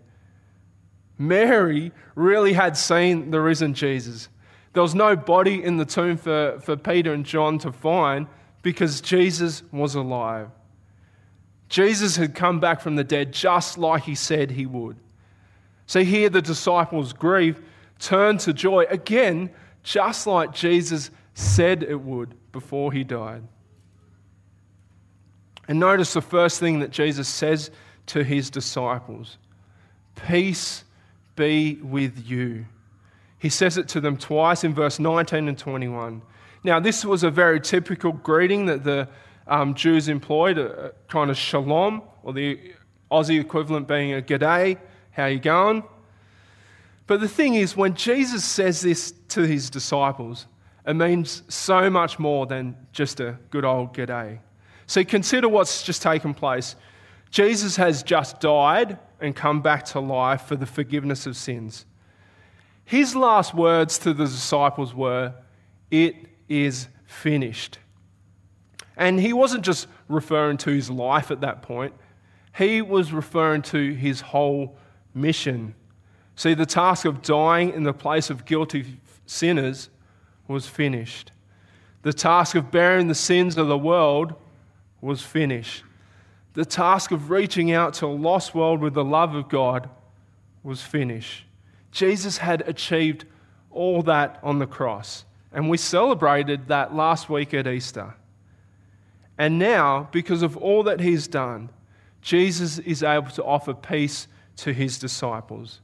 Mary 1.28 1.92
really 2.16 2.54
had 2.54 2.76
seen 2.76 3.32
the 3.32 3.40
risen 3.40 3.74
Jesus. 3.74 4.30
There 4.74 4.84
was 4.84 4.96
no 4.96 5.16
body 5.16 5.64
in 5.64 5.78
the 5.78 5.86
tomb 5.86 6.18
for, 6.18 6.60
for 6.64 6.76
Peter 6.76 7.14
and 7.14 7.26
John 7.26 7.60
to 7.60 7.72
find 7.72 8.28
because 8.62 9.02
Jesus 9.02 9.64
was 9.72 9.96
alive. 9.96 10.50
Jesus 11.70 12.16
had 12.16 12.36
come 12.36 12.60
back 12.60 12.82
from 12.82 12.96
the 12.96 13.04
dead 13.04 13.32
just 13.32 13.78
like 13.78 14.04
he 14.04 14.16
said 14.16 14.52
he 14.52 14.66
would. 14.66 14.98
So 15.86 16.04
here 16.04 16.30
the 16.30 16.42
disciples' 16.42 17.14
grief 17.14 17.60
turned 18.00 18.40
to 18.42 18.54
joy 18.54 18.86
again, 18.90 19.52
just 19.84 20.28
like 20.28 20.54
Jesus 20.54 21.12
said 21.34 21.84
it 21.84 22.00
would 22.00 22.36
before 22.52 22.92
he 22.92 23.04
died. 23.04 23.44
And 25.68 25.80
notice 25.80 26.14
the 26.14 26.22
first 26.22 26.60
thing 26.60 26.80
that 26.80 26.92
Jesus 26.92 27.28
says 27.28 27.72
to 28.08 28.24
his 28.24 28.50
disciples 28.50 29.38
Peace 30.28 30.84
be 31.36 31.76
with 31.82 32.28
you. 32.30 32.66
He 33.40 33.50
says 33.50 33.78
it 33.78 33.88
to 33.90 34.02
them 34.02 34.18
twice 34.18 34.64
in 34.64 34.74
verse 34.74 35.00
19 35.00 35.48
and 35.48 35.58
21. 35.58 36.22
Now, 36.64 36.80
this 36.80 37.04
was 37.04 37.24
a 37.24 37.32
very 37.32 37.60
typical 37.60 38.12
greeting 38.12 38.68
that 38.68 38.84
the 38.84 39.10
um, 39.48 39.74
Jews 39.74 40.08
employed, 40.08 40.58
a, 40.58 40.88
a 40.88 40.92
kind 41.08 41.32
of 41.32 41.38
shalom, 41.38 42.04
or 42.24 42.34
the 42.34 42.74
Aussie 43.12 43.40
equivalent 43.40 43.88
being 43.88 44.14
a 44.14 44.22
g'day, 44.22 44.78
how 45.12 45.26
you 45.26 45.40
going? 45.40 45.84
But 47.08 47.20
the 47.20 47.28
thing 47.28 47.56
is, 47.56 47.76
when 47.76 47.96
Jesus 47.96 48.46
says 48.46 48.82
this 48.82 49.12
to 49.30 49.42
his 49.42 49.70
disciples, 49.70 50.48
it 50.88 50.96
means 50.96 51.44
so 51.50 51.90
much 51.90 52.20
more 52.20 52.46
than 52.46 52.76
just 52.92 53.20
a 53.20 53.38
good 53.50 53.66
old 53.66 53.94
g'day. 53.94 54.40
So 54.88 55.04
consider 55.04 55.50
what's 55.50 55.84
just 55.84 56.02
taken 56.02 56.34
place. 56.34 56.76
Jesus 57.30 57.76
has 57.76 58.04
just 58.04 58.40
died 58.40 58.98
and 59.22 59.36
come 59.36 59.62
back 59.62 59.86
to 59.86 60.00
life 60.00 60.44
for 60.44 60.56
the 60.56 60.66
forgiveness 60.66 61.26
of 61.26 61.38
sins. 61.38 61.86
His 62.84 63.16
last 63.16 63.54
words 63.54 63.98
to 64.00 64.14
the 64.14 64.26
disciples 64.26 64.94
were, 64.94 65.34
It 65.90 66.16
is 66.50 66.88
finished. 67.06 67.80
And 68.98 69.20
he 69.20 69.34
wasn't 69.34 69.64
just 69.64 69.88
referring 70.08 70.58
to 70.58 70.72
his 70.72 70.90
life 70.90 71.32
at 71.32 71.42
that 71.42 71.62
point, 71.62 71.94
he 72.58 72.82
was 72.82 73.14
referring 73.14 73.62
to 73.64 73.94
his 73.94 74.22
whole 74.22 74.78
mission. 75.14 75.74
See, 76.36 76.54
the 76.54 76.66
task 76.66 77.06
of 77.06 77.22
dying 77.22 77.72
in 77.72 77.84
the 77.84 77.94
place 77.94 78.30
of 78.30 78.46
guilty 78.46 79.00
sinners 79.26 79.90
was 80.48 80.68
finished. 80.68 81.32
The 82.02 82.14
task 82.14 82.56
of 82.56 82.72
bearing 82.72 83.08
the 83.08 83.16
sins 83.16 83.58
of 83.58 83.68
the 83.68 83.78
world 83.78 84.34
was 85.02 85.22
finished. 85.22 85.84
The 86.54 86.66
task 86.66 87.12
of 87.12 87.30
reaching 87.30 87.72
out 87.72 87.94
to 87.96 88.06
a 88.06 88.08
lost 88.08 88.54
world 88.54 88.82
with 88.82 88.94
the 88.94 89.06
love 89.06 89.36
of 89.36 89.48
God 89.48 89.90
was 90.64 90.82
finished. 90.82 91.46
Jesus 91.92 92.38
had 92.38 92.68
achieved 92.68 93.26
all 93.70 94.02
that 94.04 94.40
on 94.44 94.60
the 94.60 94.68
cross. 94.68 95.26
And 95.54 95.70
we 95.70 95.78
celebrated 95.78 96.68
that 96.68 96.94
last 96.94 97.30
week 97.30 97.54
at 97.54 97.68
Easter. 97.68 98.16
And 99.38 99.58
now, 99.58 100.10
because 100.12 100.44
of 100.44 100.56
all 100.58 100.84
that 100.84 101.00
he's 101.00 101.28
done, 101.28 101.70
Jesus 102.22 102.80
is 102.80 103.02
able 103.02 103.32
to 103.32 103.44
offer 103.44 103.74
peace 103.74 104.28
to 104.58 104.74
his 104.74 105.00
disciples. 105.00 105.82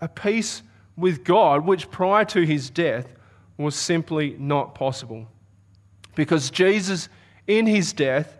A 0.00 0.08
peace 0.08 0.62
with 0.96 1.24
God, 1.24 1.64
which 1.66 1.90
prior 1.90 2.24
to 2.26 2.44
his 2.44 2.70
death 2.70 3.14
was 3.56 3.74
simply 3.74 4.36
not 4.38 4.74
possible. 4.74 5.28
Because 6.14 6.50
Jesus, 6.50 7.08
in 7.46 7.66
his 7.66 7.92
death, 7.92 8.36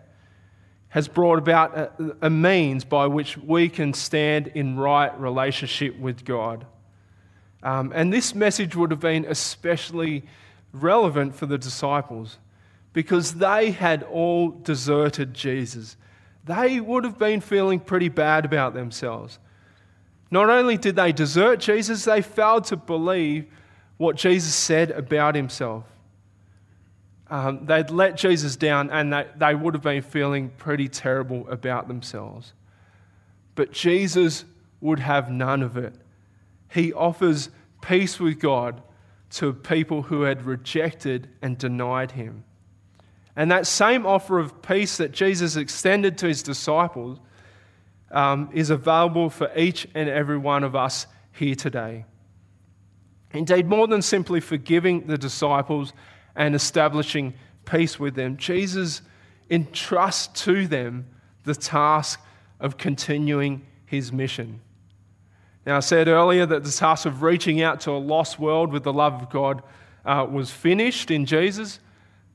has 0.95 1.09
brought 1.09 1.37
about 1.37 1.77
a, 1.77 1.91
a, 2.21 2.29
means 2.29 2.85
by 2.85 3.05
which 3.05 3.37
we 3.37 3.67
can 3.67 3.93
stand 3.93 4.47
in 4.55 4.77
right 4.77 5.19
relationship 5.19 5.99
with 5.99 6.23
God. 6.23 6.65
Um, 7.61 7.91
and 7.93 8.13
this 8.13 8.33
message 8.33 8.77
would 8.77 8.91
have 8.91 9.01
been 9.01 9.25
especially 9.25 10.23
relevant 10.71 11.35
for 11.35 11.47
the 11.47 11.57
disciples 11.57 12.37
because 12.93 13.33
they 13.33 13.71
had 13.71 14.03
all 14.03 14.51
deserted 14.51 15.33
Jesus. 15.33 15.97
They 16.45 16.79
would 16.79 17.03
have 17.03 17.19
been 17.19 17.41
feeling 17.41 17.81
pretty 17.81 18.07
bad 18.07 18.45
about 18.45 18.73
themselves. 18.73 19.37
Not 20.31 20.49
only 20.49 20.77
did 20.77 20.95
they 20.95 21.11
desert 21.11 21.59
Jesus, 21.59 22.05
they 22.05 22.21
failed 22.21 22.63
to 22.65 22.77
believe 22.77 23.47
what 23.97 24.15
Jesus 24.15 24.55
said 24.55 24.91
about 24.91 25.35
himself 25.35 25.83
um, 27.29 27.65
they'd 27.65 27.89
let 27.89 28.17
Jesus 28.17 28.55
down 28.55 28.89
and 28.91 29.11
they, 29.11 29.25
they 29.37 29.55
would 29.55 29.73
have 29.73 29.83
been 29.83 30.01
feeling 30.01 30.49
pretty 30.49 30.87
terrible 30.87 31.47
about 31.49 31.87
themselves. 31.87 32.53
But 33.55 33.71
Jesus 33.71 34.45
would 34.81 34.99
have 34.99 35.31
none 35.31 35.63
of 35.63 35.77
it. 35.77 35.95
He 36.69 36.93
offers 36.93 37.49
peace 37.81 38.19
with 38.19 38.39
God 38.39 38.81
to 39.31 39.53
people 39.53 40.03
who 40.03 40.21
had 40.21 40.45
rejected 40.45 41.27
and 41.41 41.57
denied 41.57 42.11
him. 42.11 42.43
And 43.35 43.51
that 43.51 43.67
same 43.67 44.05
offer 44.05 44.39
of 44.39 44.61
peace 44.61 44.97
that 44.97 45.11
Jesus 45.11 45.55
extended 45.55 46.17
to 46.19 46.27
his 46.27 46.43
disciples 46.43 47.19
um, 48.11 48.49
is 48.53 48.69
available 48.69 49.29
for 49.29 49.51
each 49.57 49.87
and 49.93 50.07
every 50.07 50.37
one 50.37 50.63
of 50.63 50.75
us 50.75 51.07
here 51.33 51.55
today. 51.55 52.05
Indeed, 53.33 53.67
more 53.67 53.87
than 53.87 54.01
simply 54.01 54.39
forgiving 54.39 55.07
the 55.07 55.17
disciples 55.17 55.91
and 56.35 56.55
establishing 56.55 57.33
peace 57.65 57.99
with 57.99 58.15
them. 58.15 58.37
Jesus 58.37 59.01
entrusts 59.49 60.43
to 60.43 60.67
them 60.67 61.07
the 61.43 61.55
task 61.55 62.19
of 62.59 62.77
continuing 62.77 63.65
his 63.85 64.11
mission. 64.11 64.61
Now, 65.65 65.77
I 65.77 65.79
said 65.79 66.07
earlier 66.07 66.45
that 66.45 66.63
the 66.63 66.71
task 66.71 67.05
of 67.05 67.23
reaching 67.23 67.61
out 67.61 67.81
to 67.81 67.91
a 67.91 67.97
lost 67.97 68.39
world 68.39 68.71
with 68.71 68.83
the 68.83 68.93
love 68.93 69.21
of 69.21 69.29
God 69.29 69.63
uh, 70.05 70.25
was 70.29 70.51
finished 70.51 71.09
in 71.09 71.25
Jesus. 71.25 71.79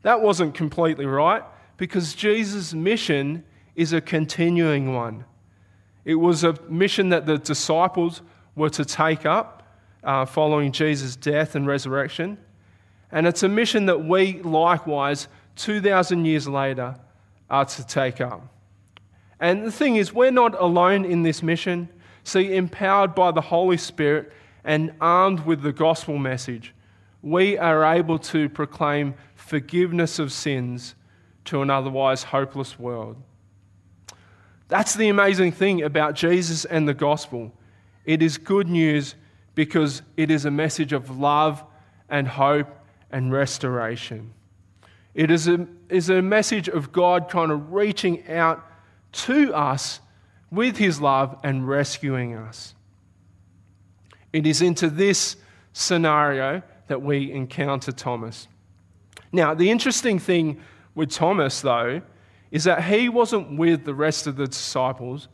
That 0.02 0.20
wasn't 0.20 0.54
completely 0.54 1.06
right 1.06 1.42
because 1.76 2.14
Jesus' 2.14 2.74
mission 2.74 3.44
is 3.76 3.92
a 3.92 4.00
continuing 4.00 4.94
one. 4.94 5.24
It 6.04 6.16
was 6.16 6.42
a 6.42 6.58
mission 6.68 7.10
that 7.10 7.26
the 7.26 7.38
disciples 7.38 8.22
were 8.56 8.70
to 8.70 8.84
take 8.84 9.24
up 9.24 9.62
uh, 10.02 10.24
following 10.24 10.72
Jesus' 10.72 11.14
death 11.14 11.54
and 11.54 11.66
resurrection. 11.66 12.38
And 13.12 13.26
it's 13.26 13.42
a 13.42 13.48
mission 13.48 13.86
that 13.86 14.04
we, 14.04 14.40
likewise, 14.42 15.28
2,000 15.56 16.24
years 16.24 16.46
later, 16.46 16.96
are 17.48 17.64
to 17.64 17.86
take 17.86 18.20
up. 18.20 18.42
And 19.40 19.64
the 19.64 19.72
thing 19.72 19.96
is, 19.96 20.12
we're 20.12 20.30
not 20.30 20.54
alone 20.60 21.04
in 21.04 21.22
this 21.22 21.42
mission. 21.42 21.88
See, 22.24 22.54
empowered 22.54 23.14
by 23.14 23.32
the 23.32 23.40
Holy 23.40 23.76
Spirit 23.76 24.32
and 24.64 24.92
armed 25.00 25.46
with 25.46 25.62
the 25.62 25.72
gospel 25.72 26.18
message, 26.18 26.74
we 27.22 27.58
are 27.58 27.84
able 27.84 28.18
to 28.18 28.48
proclaim 28.48 29.14
forgiveness 29.34 30.18
of 30.18 30.32
sins 30.32 30.94
to 31.46 31.62
an 31.62 31.70
otherwise 31.70 32.22
hopeless 32.22 32.78
world. 32.78 33.16
That's 34.68 34.94
the 34.94 35.08
amazing 35.08 35.52
thing 35.52 35.82
about 35.82 36.14
Jesus 36.14 36.64
and 36.64 36.86
the 36.86 36.94
gospel. 36.94 37.52
It 38.04 38.22
is 38.22 38.38
good 38.38 38.68
news 38.68 39.16
because 39.54 40.02
it 40.16 40.30
is 40.30 40.44
a 40.44 40.50
message 40.50 40.92
of 40.92 41.18
love 41.18 41.64
and 42.08 42.28
hope 42.28 42.68
and 43.12 43.32
restoration. 43.32 44.32
It 45.14 45.30
is 45.30 45.48
a, 45.48 45.66
is 45.88 46.08
a 46.08 46.22
message 46.22 46.68
of 46.68 46.92
God 46.92 47.28
kind 47.28 47.50
of 47.50 47.72
reaching 47.72 48.28
out 48.28 48.64
to 49.12 49.52
us 49.54 50.00
with 50.50 50.76
his 50.76 51.00
love 51.00 51.38
and 51.42 51.68
rescuing 51.68 52.34
us. 52.34 52.74
It 54.32 54.46
is 54.46 54.62
into 54.62 54.88
this 54.88 55.36
scenario 55.72 56.62
that 56.86 57.02
we 57.02 57.32
encounter 57.32 57.92
Thomas. 57.92 58.48
Now, 59.32 59.54
the 59.54 59.70
interesting 59.70 60.18
thing 60.18 60.60
with 60.94 61.10
Thomas, 61.10 61.60
though, 61.60 62.02
is 62.50 62.64
that 62.64 62.84
he 62.84 63.08
wasn't 63.08 63.56
with 63.56 63.84
the 63.84 63.94
rest 63.94 64.26
of 64.26 64.36
the 64.36 64.46
disciples 64.46 65.28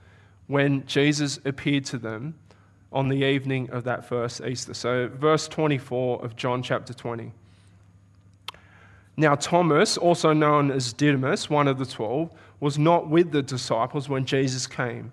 when 0.46 0.86
Jesus 0.86 1.40
appeared 1.44 1.84
to 1.86 1.98
them 1.98 2.34
on 2.92 3.08
the 3.08 3.24
evening 3.24 3.70
of 3.70 3.84
that 3.84 4.04
first 4.04 4.40
Easter. 4.42 4.74
So, 4.74 5.08
verse 5.08 5.48
24 5.48 6.24
of 6.24 6.36
John 6.36 6.62
chapter 6.62 6.94
20. 6.94 7.32
Now, 9.16 9.34
Thomas, 9.34 9.96
also 9.96 10.32
known 10.32 10.70
as 10.70 10.92
Didymus, 10.92 11.48
one 11.48 11.68
of 11.68 11.78
the 11.78 11.86
twelve, 11.86 12.30
was 12.60 12.78
not 12.78 13.08
with 13.08 13.32
the 13.32 13.42
disciples 13.42 14.08
when 14.08 14.26
Jesus 14.26 14.66
came. 14.66 15.12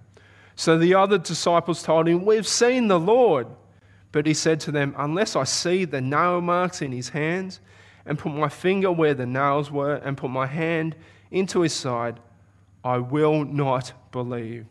So 0.56 0.78
the 0.78 0.94
other 0.94 1.18
disciples 1.18 1.84
told 1.84 2.08
him, 2.08 2.26
We've 2.26 2.48
seen 2.48 2.88
the 2.88 3.00
Lord. 3.00 3.48
But 4.12 4.28
he 4.28 4.34
said 4.34 4.60
to 4.62 4.72
them, 4.72 4.94
Unless 4.98 5.36
I 5.36 5.46
see 5.46 5.86
the 5.86 6.02
nail 6.02 6.42
marks 6.42 6.82
in 6.82 6.92
his 6.92 7.10
hands, 7.10 7.60
and 8.06 8.20
put 8.20 8.34
my 8.34 8.50
finger 8.50 8.92
where 8.92 9.14
the 9.14 9.26
nails 9.26 9.72
were, 9.72 9.96
and 9.96 10.18
put 10.18 10.30
my 10.30 10.46
hand 10.46 10.96
into 11.32 11.62
his 11.62 11.74
side, 11.74 12.20
I 12.84 12.98
will 12.98 13.46
not 13.46 13.94
believe. 14.12 14.66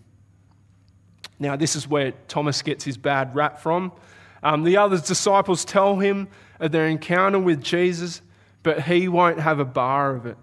Now, 1.39 1.57
this 1.57 1.75
is 1.75 1.89
where 1.89 2.13
Thomas 2.29 2.61
gets 2.63 2.85
his 2.85 2.99
bad 2.99 3.35
rap 3.35 3.61
from. 3.61 3.91
Um, 4.43 4.63
the 4.63 4.77
other 4.77 4.99
disciples 4.99 5.65
tell 5.65 5.97
him 5.97 6.29
of 6.61 6.71
their 6.71 6.87
encounter 6.87 7.39
with 7.39 7.63
Jesus 7.63 8.21
but 8.63 8.83
he 8.83 9.09
won't 9.09 9.41
have 9.41 9.59
a 9.59 9.65
bar 9.65 10.15
of 10.15 10.27
it. 10.27 10.37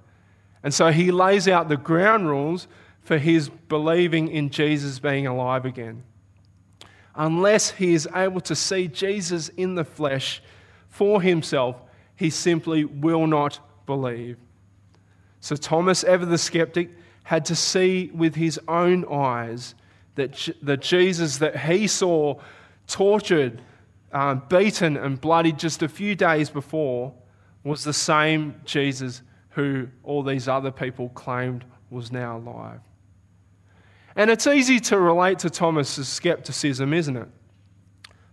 And 0.64 0.74
so 0.74 0.92
he 0.92 1.12
lays 1.12 1.48
out 1.48 1.70
the 1.70 1.78
ground 1.78 2.28
rules 2.28 2.68
for 3.02 3.18
his 3.18 3.50
believing 3.50 4.28
in 4.28 4.50
Jesus 4.50 5.00
being 5.00 5.26
alive 5.26 5.66
again. 5.66 6.04
Unless 7.16 7.72
he 7.72 7.94
is 7.94 8.08
able 8.14 8.42
to 8.42 8.56
see 8.56 8.88
Jesus 8.88 9.50
in 9.50 9.76
the 9.76 9.84
flesh 9.84 10.42
for 10.90 11.22
himself, 11.22 11.78
he 12.16 12.30
simply 12.30 12.86
will 12.86 13.28
not 13.28 13.60
believe. 13.86 14.38
So 15.40 15.56
Thomas, 15.56 16.04
ever 16.04 16.26
the 16.26 16.38
skeptic, 16.38 16.92
had 17.24 17.46
to 17.46 17.56
see 17.56 18.12
with 18.14 18.36
his 18.36 18.60
own 18.68 19.06
eyes 19.12 19.76
that 20.16 20.50
the 20.62 20.76
Jesus 20.76 21.38
that 21.38 21.58
he 21.58 21.88
saw 21.88 22.40
tortured, 22.88 23.62
um, 24.12 24.44
beaten, 24.50 24.98
and 24.98 25.20
bloodied 25.20 25.58
just 25.58 25.82
a 25.82 25.88
few 25.88 26.16
days 26.16 26.50
before 26.50 27.14
was 27.64 27.84
the 27.84 27.94
same 27.94 28.56
Jesus 28.66 29.22
who 29.50 29.88
all 30.04 30.24
these 30.24 30.48
other 30.48 30.72
people 30.72 31.10
claimed 31.10 31.66
was 31.90 32.12
now 32.12 32.38
alive. 32.38 32.80
And 34.16 34.30
it's 34.30 34.48
easy 34.48 34.80
to 34.82 35.00
relate 35.00 35.40
to 35.40 35.50
Thomas's 35.50 36.08
skepticism, 36.08 36.94
isn't 36.94 37.18
it? 37.18 37.28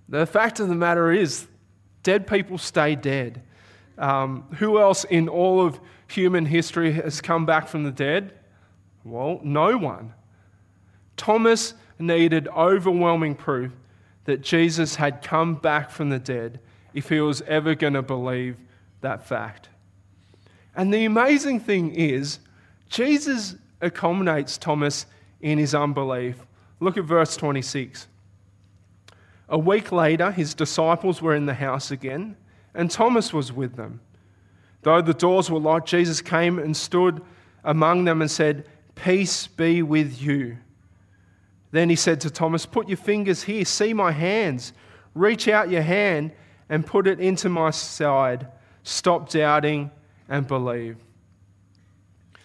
The 0.08 0.26
fact 0.26 0.60
of 0.60 0.68
the 0.68 0.74
matter 0.74 1.10
is, 1.10 1.46
dead 2.02 2.26
people 2.26 2.58
stay 2.58 2.94
dead. 2.94 3.42
Um, 3.98 4.44
who 4.58 4.78
else 4.78 5.04
in 5.04 5.28
all 5.28 5.64
of 5.64 5.80
human 6.08 6.46
history 6.46 6.92
has 6.92 7.20
come 7.20 7.46
back 7.46 7.66
from 7.68 7.84
the 7.84 7.90
dead? 7.90 8.32
Well, 9.04 9.40
no 9.42 9.76
one. 9.76 10.12
Thomas 11.16 11.74
needed 11.98 12.46
overwhelming 12.48 13.34
proof 13.34 13.72
that 14.24 14.42
Jesus 14.42 14.96
had 14.96 15.22
come 15.22 15.54
back 15.54 15.90
from 15.90 16.10
the 16.10 16.18
dead 16.18 16.60
if 16.92 17.08
he 17.08 17.20
was 17.20 17.42
ever 17.42 17.74
going 17.74 17.94
to 17.94 18.02
believe 18.02 18.56
that 19.06 19.24
fact. 19.24 19.68
And 20.74 20.92
the 20.92 21.04
amazing 21.04 21.60
thing 21.60 21.94
is, 21.94 22.40
Jesus 22.88 23.54
accommodates 23.80 24.58
Thomas 24.58 25.06
in 25.40 25.58
his 25.58 25.76
unbelief. 25.76 26.44
Look 26.80 26.96
at 26.96 27.04
verse 27.04 27.36
26. 27.36 28.08
A 29.48 29.58
week 29.58 29.92
later, 29.92 30.32
his 30.32 30.54
disciples 30.54 31.22
were 31.22 31.36
in 31.36 31.46
the 31.46 31.54
house 31.54 31.92
again, 31.92 32.36
and 32.74 32.90
Thomas 32.90 33.32
was 33.32 33.52
with 33.52 33.76
them. 33.76 34.00
Though 34.82 35.00
the 35.00 35.14
doors 35.14 35.50
were 35.50 35.60
locked, 35.60 35.88
Jesus 35.88 36.20
came 36.20 36.58
and 36.58 36.76
stood 36.76 37.22
among 37.62 38.06
them 38.06 38.20
and 38.20 38.30
said, 38.30 38.66
Peace 38.96 39.46
be 39.46 39.82
with 39.82 40.20
you. 40.20 40.58
Then 41.70 41.90
he 41.90 41.96
said 41.96 42.20
to 42.22 42.30
Thomas, 42.30 42.66
Put 42.66 42.88
your 42.88 42.96
fingers 42.96 43.44
here, 43.44 43.64
see 43.64 43.92
my 43.92 44.10
hands. 44.10 44.72
Reach 45.14 45.46
out 45.46 45.70
your 45.70 45.82
hand 45.82 46.32
and 46.68 46.84
put 46.84 47.06
it 47.06 47.20
into 47.20 47.48
my 47.48 47.70
side 47.70 48.48
stop 48.86 49.28
doubting 49.28 49.90
and 50.28 50.46
believe. 50.46 50.96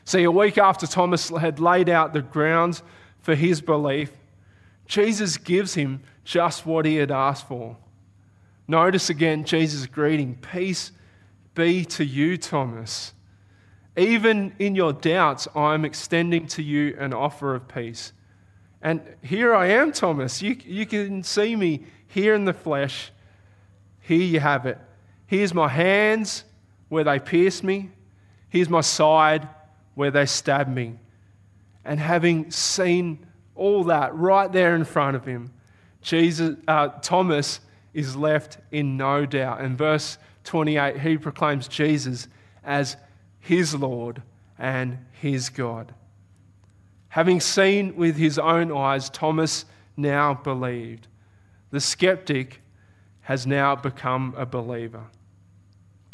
See, 0.05 0.23
a 0.23 0.31
week 0.31 0.57
after 0.57 0.87
Thomas 0.87 1.29
had 1.29 1.59
laid 1.59 1.87
out 1.87 2.13
the 2.13 2.23
grounds 2.23 2.81
for 3.19 3.35
his 3.35 3.61
belief, 3.61 4.11
Jesus 4.87 5.37
gives 5.37 5.75
him 5.75 6.01
just 6.23 6.65
what 6.65 6.85
he 6.85 6.95
had 6.95 7.11
asked 7.11 7.47
for. 7.47 7.77
Notice 8.67 9.09
again 9.09 9.43
Jesus' 9.43 9.85
greeting 9.85 10.35
Peace 10.35 10.91
be 11.53 11.85
to 11.85 12.03
you, 12.03 12.37
Thomas. 12.37 13.13
Even 13.95 14.55
in 14.57 14.73
your 14.73 14.93
doubts, 14.93 15.47
I 15.53 15.75
am 15.75 15.85
extending 15.85 16.47
to 16.47 16.63
you 16.63 16.95
an 16.97 17.13
offer 17.13 17.53
of 17.53 17.67
peace. 17.67 18.13
And 18.81 19.01
here 19.21 19.53
I 19.53 19.67
am, 19.67 19.91
Thomas. 19.91 20.41
You, 20.41 20.57
you 20.65 20.87
can 20.87 21.21
see 21.21 21.55
me 21.55 21.85
here 22.07 22.33
in 22.33 22.45
the 22.45 22.53
flesh. 22.53 23.11
Here 23.99 24.23
you 24.23 24.39
have 24.39 24.65
it. 24.65 24.79
Here's 25.31 25.53
my 25.53 25.69
hands 25.69 26.43
where 26.89 27.05
they 27.05 27.17
pierced 27.17 27.63
me. 27.63 27.89
Here's 28.49 28.67
my 28.67 28.81
side 28.81 29.47
where 29.95 30.11
they 30.11 30.25
stabbed 30.25 30.69
me. 30.69 30.99
And 31.85 32.01
having 32.01 32.51
seen 32.51 33.25
all 33.55 33.85
that 33.85 34.13
right 34.13 34.51
there 34.51 34.75
in 34.75 34.83
front 34.83 35.15
of 35.15 35.23
him, 35.23 35.53
Jesus, 36.01 36.57
uh, 36.67 36.89
Thomas 37.01 37.61
is 37.93 38.17
left 38.17 38.57
in 38.71 38.97
no 38.97 39.25
doubt. 39.25 39.61
In 39.61 39.77
verse 39.77 40.17
28, 40.43 40.99
he 40.99 41.17
proclaims 41.17 41.69
Jesus 41.69 42.27
as 42.61 42.97
his 43.39 43.73
Lord 43.73 44.21
and 44.59 44.97
his 45.13 45.47
God. 45.47 45.93
Having 47.07 47.39
seen 47.39 47.95
with 47.95 48.17
his 48.17 48.37
own 48.37 48.69
eyes, 48.69 49.09
Thomas 49.09 49.63
now 49.95 50.33
believed. 50.33 51.07
The 51.69 51.79
skeptic 51.79 52.59
has 53.21 53.47
now 53.47 53.77
become 53.77 54.33
a 54.35 54.45
believer. 54.45 55.05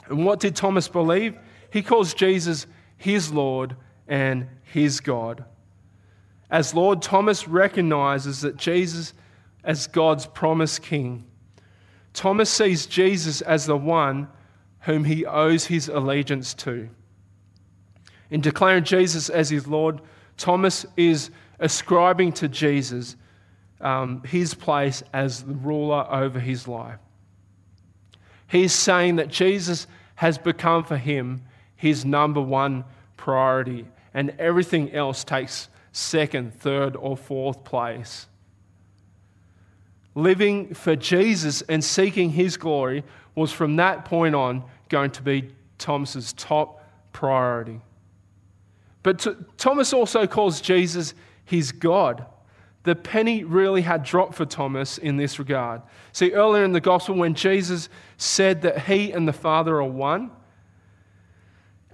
And 0.10 0.26
what 0.26 0.39
did 0.39 0.56
Thomas 0.56 0.88
believe? 0.88 1.38
He 1.72 1.82
calls 1.82 2.13
Jesus 2.13 2.65
his 2.98 3.32
Lord 3.32 3.76
and 4.08 4.48
his 4.63 5.00
God. 5.00 5.46
As 6.50 6.74
Lord, 6.74 7.02
Thomas 7.02 7.48
recognizes 7.48 8.41
that 8.41 8.58
Jesus 8.58 9.13
as 9.63 9.88
God's 9.88 10.26
promised 10.26 10.82
king. 10.82 11.26
Thomas 12.13 12.50
sees 12.50 12.86
Jesus 12.86 13.41
as 13.41 13.65
the 13.65 13.78
one 13.78 14.30
whom 14.82 15.04
he 15.04 15.26
owes 15.26 15.65
his 15.65 15.89
allegiance 15.89 16.54
to. 16.54 16.89
In 18.30 18.41
declaring 18.41 18.86
Jesus 18.86 19.30
as 19.30 19.50
his 19.50 19.67
Lord, 19.67 20.02
Thomas 20.38 20.86
is 20.96 21.32
ascribing 21.60 22.32
to 22.34 22.48
Jesus 22.48 23.15
um, 23.82 24.24
his 24.24 24.54
place 24.54 25.04
as 25.13 25.43
the 25.43 25.54
ruler 25.54 26.08
over 26.10 26.39
his 26.39 26.67
life. 26.67 27.00
He's 28.48 28.74
saying 28.74 29.17
that 29.17 29.28
Jesus 29.28 29.88
has 30.17 30.38
become 30.38 30.84
for 30.84 30.97
him 30.97 31.41
his 31.75 32.03
number 32.03 32.41
one 32.41 32.84
priority, 33.17 33.86
and 34.13 34.32
everything 34.39 34.91
else 34.91 35.23
takes 35.23 35.69
second, 35.91 36.53
third, 36.53 36.95
or 36.95 37.15
fourth 37.15 37.63
place. 37.63 38.27
Living 40.15 40.73
for 40.73 40.95
Jesus 40.95 41.62
and 41.63 41.84
seeking 41.84 42.32
his 42.32 42.58
glory 42.58 43.03
was 43.36 43.51
from 43.51 43.75
that 43.75 44.06
point 44.06 44.34
on 44.34 44.63
going 44.89 45.12
to 45.12 45.21
be 45.21 45.51
Thomas's 45.77 46.34
top 46.34 46.84
priority. 47.13 47.80
But 49.03 49.25
Thomas 49.58 49.93
also 49.93 50.25
calls 50.25 50.60
Jesus 50.60 51.13
his 51.45 51.71
God 51.71 52.25
the 52.88 52.95
penny 52.95 53.43
really 53.43 53.82
had 53.82 54.02
dropped 54.02 54.34
for 54.36 54.45
Thomas 54.45 54.97
in 54.97 55.17
this 55.17 55.39
regard. 55.39 55.82
See, 56.13 56.32
earlier 56.32 56.63
in 56.63 56.71
the 56.71 56.80
gospel, 56.80 57.15
when 57.15 57.34
Jesus 57.34 57.89
said 58.15 58.62
that 58.62 58.86
he 58.86 59.12
and 59.12 59.28
the 59.28 59.34
Father 59.34 59.76
are 59.76 59.84
one, 59.84 60.32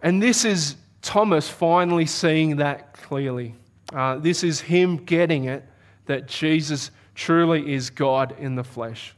and 0.03 0.21
this 0.21 0.45
is 0.45 0.75
Thomas 1.01 1.49
finally 1.49 2.05
seeing 2.05 2.57
that 2.57 2.93
clearly. 2.93 3.55
Uh, 3.91 4.17
this 4.17 4.43
is 4.43 4.61
him 4.61 4.97
getting 4.97 5.45
it 5.45 5.65
that 6.05 6.27
Jesus 6.27 6.91
truly 7.15 7.73
is 7.73 7.89
God 7.89 8.35
in 8.37 8.53
the 8.53 8.63
flesh. 8.63 9.15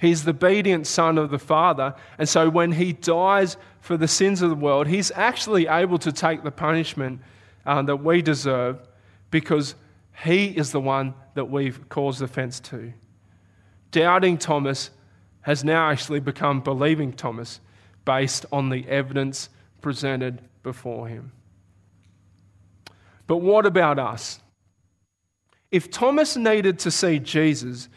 He's 0.00 0.24
the 0.24 0.30
obedient 0.30 0.86
Son 0.86 1.18
of 1.18 1.28
the 1.28 1.38
Father, 1.38 1.94
and 2.16 2.26
so 2.26 2.48
when 2.48 2.72
he 2.72 2.94
dies 2.94 3.58
for 3.80 3.98
the 3.98 4.08
sins 4.08 4.40
of 4.40 4.48
the 4.48 4.56
world, 4.56 4.86
he's 4.86 5.10
actually 5.10 5.66
able 5.66 5.98
to 5.98 6.12
take 6.12 6.44
the 6.44 6.50
punishment 6.50 7.20
uh, 7.66 7.82
that 7.82 7.96
we 7.96 8.22
deserve 8.22 8.80
because 9.30 9.74
he 10.24 10.46
is 10.46 10.72
the 10.72 10.80
one 10.80 11.14
that 11.34 11.50
we've 11.50 11.88
caused 11.88 12.22
offense 12.22 12.58
to. 12.60 12.92
Doubting 13.90 14.38
Thomas 14.38 14.90
has 15.42 15.62
now 15.62 15.90
actually 15.90 16.20
become 16.20 16.60
believing 16.60 17.12
Thomas 17.12 17.60
based 18.04 18.46
on 18.50 18.70
the 18.70 18.86
evidence 18.88 19.48
presented 19.80 20.40
before 20.62 21.08
him. 21.08 21.32
But 23.26 23.38
what 23.38 23.66
about 23.66 23.98
us? 23.98 24.40
If 25.70 25.90
Thomas 25.90 26.36
needed 26.36 26.78
to 26.80 26.90
see 26.90 27.18
Jesus 27.18 27.88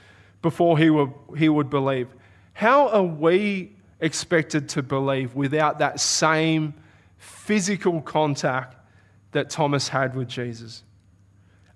before 0.42 0.78
he 0.78 0.90
would, 0.90 1.14
he 1.38 1.48
would 1.50 1.70
believe, 1.70 2.08
how 2.54 2.90
are 2.90 3.04
we 3.04 3.76
expected 4.00 4.68
to 4.70 4.84
believe 4.84 5.36
without 5.36 5.80
that 5.80 6.00
same 6.00 6.74
physical 7.18 8.02
contact 8.02 8.76
that 9.32 9.50
Thomas 9.50 9.88
had 9.88 10.16
with 10.16 10.28
Jesus? 10.28 10.84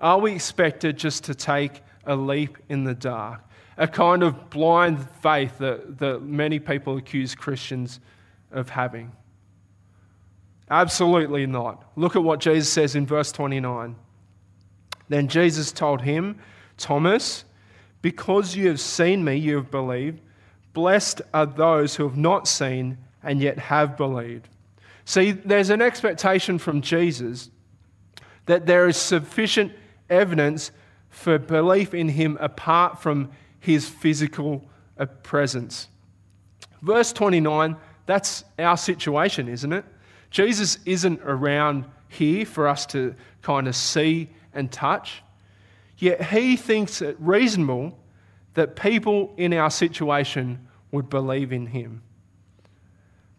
Are 0.03 0.19
we 0.19 0.33
expected 0.33 0.97
just 0.97 1.23
to 1.23 1.33
take 1.33 1.81
a 2.05 2.13
leap 2.13 2.57
in 2.67 2.83
the 2.83 2.93
dark? 2.93 3.41
A 3.77 3.87
kind 3.87 4.21
of 4.21 4.49
blind 4.49 5.09
faith 5.21 5.57
that, 5.59 5.97
that 5.99 6.21
many 6.21 6.59
people 6.59 6.97
accuse 6.97 7.33
Christians 7.33 8.01
of 8.51 8.67
having? 8.67 9.13
Absolutely 10.69 11.45
not. 11.45 11.85
Look 11.95 12.17
at 12.17 12.23
what 12.23 12.41
Jesus 12.41 12.69
says 12.69 12.95
in 12.95 13.07
verse 13.07 13.31
29. 13.31 13.95
Then 15.07 15.29
Jesus 15.29 15.71
told 15.71 16.01
him, 16.01 16.37
Thomas, 16.77 17.45
because 18.01 18.57
you 18.57 18.67
have 18.67 18.81
seen 18.81 19.23
me, 19.23 19.37
you 19.37 19.55
have 19.55 19.71
believed. 19.71 20.19
Blessed 20.73 21.21
are 21.33 21.45
those 21.45 21.95
who 21.95 22.03
have 22.03 22.17
not 22.17 22.45
seen 22.45 22.97
and 23.23 23.39
yet 23.39 23.57
have 23.57 23.95
believed. 23.95 24.49
See, 25.05 25.31
there's 25.31 25.69
an 25.69 25.81
expectation 25.81 26.59
from 26.59 26.81
Jesus 26.81 27.49
that 28.47 28.65
there 28.65 28.89
is 28.89 28.97
sufficient 28.97 29.71
evidence 30.09 30.71
for 31.09 31.37
belief 31.37 31.93
in 31.93 32.09
him 32.09 32.37
apart 32.41 33.01
from 33.01 33.31
his 33.59 33.87
physical 33.87 34.63
uh, 34.97 35.05
presence. 35.05 35.87
Verse 36.81 37.13
29, 37.13 37.77
that's 38.05 38.43
our 38.59 38.75
situation, 38.75 39.47
isn't 39.47 39.71
it? 39.71 39.85
Jesus 40.31 40.79
isn't 40.85 41.21
around 41.23 41.85
here 42.09 42.45
for 42.45 42.67
us 42.67 42.85
to 42.87 43.15
kind 43.41 43.67
of 43.67 43.75
see 43.75 44.29
and 44.53 44.71
touch. 44.71 45.23
Yet 45.97 46.21
he 46.25 46.57
thinks 46.57 47.01
it 47.01 47.15
reasonable 47.19 47.97
that 48.55 48.75
people 48.75 49.33
in 49.37 49.53
our 49.53 49.69
situation 49.69 50.67
would 50.91 51.09
believe 51.09 51.53
in 51.53 51.67
him. 51.67 52.01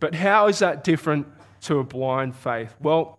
But 0.01 0.15
how 0.15 0.49
is 0.49 0.59
that 0.61 0.85
different 0.85 1.27
to 1.63 1.79
a 1.79 1.85
blind 1.85 2.35
faith? 2.35 2.75
Well, 2.81 3.19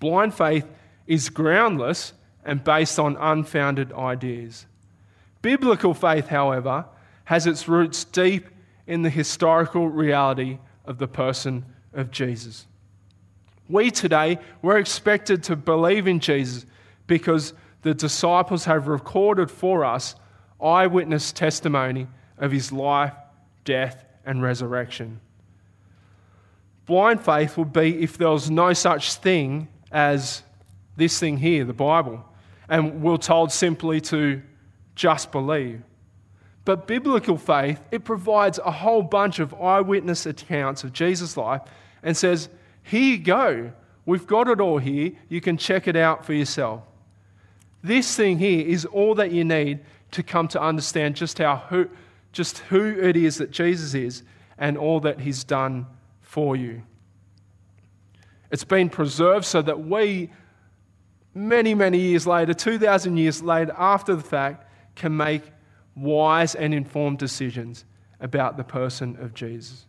blind 0.00 0.34
faith 0.34 0.66
is 1.06 1.28
groundless 1.28 2.12
and 2.44 2.62
based 2.62 2.98
on 2.98 3.16
unfounded 3.16 3.92
ideas. 3.92 4.66
Biblical 5.42 5.94
faith, 5.94 6.28
however, 6.28 6.86
has 7.24 7.46
its 7.46 7.68
roots 7.68 8.04
deep 8.04 8.48
in 8.86 9.02
the 9.02 9.10
historical 9.10 9.88
reality 9.88 10.58
of 10.84 10.98
the 10.98 11.08
person 11.08 11.64
of 11.92 12.10
Jesus. 12.10 12.66
We 13.68 13.90
today, 13.90 14.38
we're 14.60 14.78
expected 14.78 15.42
to 15.44 15.56
believe 15.56 16.06
in 16.06 16.20
Jesus 16.20 16.66
because 17.06 17.54
the 17.82 17.94
disciples 17.94 18.66
have 18.66 18.88
recorded 18.88 19.50
for 19.50 19.84
us 19.84 20.14
eyewitness 20.62 21.32
testimony 21.32 22.06
of 22.38 22.52
his 22.52 22.72
life, 22.72 23.14
death, 23.64 24.04
and 24.26 24.42
resurrection. 24.42 25.20
Blind 26.86 27.24
faith 27.24 27.56
would 27.56 27.72
be 27.72 28.02
if 28.02 28.18
there 28.18 28.30
was 28.30 28.50
no 28.50 28.72
such 28.72 29.14
thing 29.14 29.68
as 29.90 30.42
this 30.96 31.18
thing 31.18 31.38
here, 31.38 31.64
the 31.64 31.72
Bible, 31.72 32.24
and 32.68 33.02
we're 33.02 33.16
told 33.16 33.52
simply 33.52 34.00
to 34.02 34.42
just 34.94 35.32
believe. 35.32 35.82
But 36.64 36.86
biblical 36.86 37.36
faith, 37.36 37.80
it 37.90 38.04
provides 38.04 38.58
a 38.64 38.70
whole 38.70 39.02
bunch 39.02 39.38
of 39.38 39.54
eyewitness 39.54 40.24
accounts 40.26 40.82
of 40.82 40.92
Jesus' 40.92 41.36
life 41.36 41.62
and 42.02 42.16
says, 42.16 42.48
Here 42.82 43.02
you 43.02 43.18
go. 43.18 43.72
We've 44.06 44.26
got 44.26 44.48
it 44.48 44.60
all 44.60 44.78
here. 44.78 45.12
You 45.28 45.40
can 45.40 45.56
check 45.56 45.88
it 45.88 45.96
out 45.96 46.24
for 46.24 46.32
yourself. 46.32 46.82
This 47.82 48.16
thing 48.16 48.38
here 48.38 48.66
is 48.66 48.86
all 48.86 49.14
that 49.16 49.30
you 49.30 49.44
need 49.44 49.80
to 50.12 50.22
come 50.22 50.48
to 50.48 50.60
understand 50.60 51.16
just 51.16 51.38
how 51.38 51.56
who, 51.68 51.88
just 52.32 52.58
who 52.58 52.98
it 52.98 53.16
is 53.16 53.36
that 53.38 53.50
Jesus 53.50 53.94
is 53.94 54.22
and 54.56 54.78
all 54.78 55.00
that 55.00 55.20
he's 55.20 55.44
done 55.44 55.86
for 56.22 56.56
you. 56.56 56.82
It's 58.50 58.64
been 58.64 58.88
preserved 58.88 59.44
so 59.44 59.60
that 59.62 59.80
we, 59.86 60.30
many, 61.34 61.74
many 61.74 61.98
years 61.98 62.26
later, 62.26 62.54
2,000 62.54 63.16
years 63.16 63.42
later, 63.42 63.74
after 63.76 64.14
the 64.14 64.22
fact, 64.22 64.66
can 64.94 65.16
make 65.16 65.42
wise 65.96 66.54
and 66.54 66.72
informed 66.72 67.18
decisions 67.18 67.84
about 68.20 68.56
the 68.56 68.64
person 68.64 69.16
of 69.20 69.34
Jesus. 69.34 69.86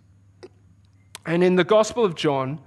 And 1.25 1.43
in 1.43 1.55
the 1.55 1.63
Gospel 1.63 2.03
of 2.05 2.15
John, 2.15 2.59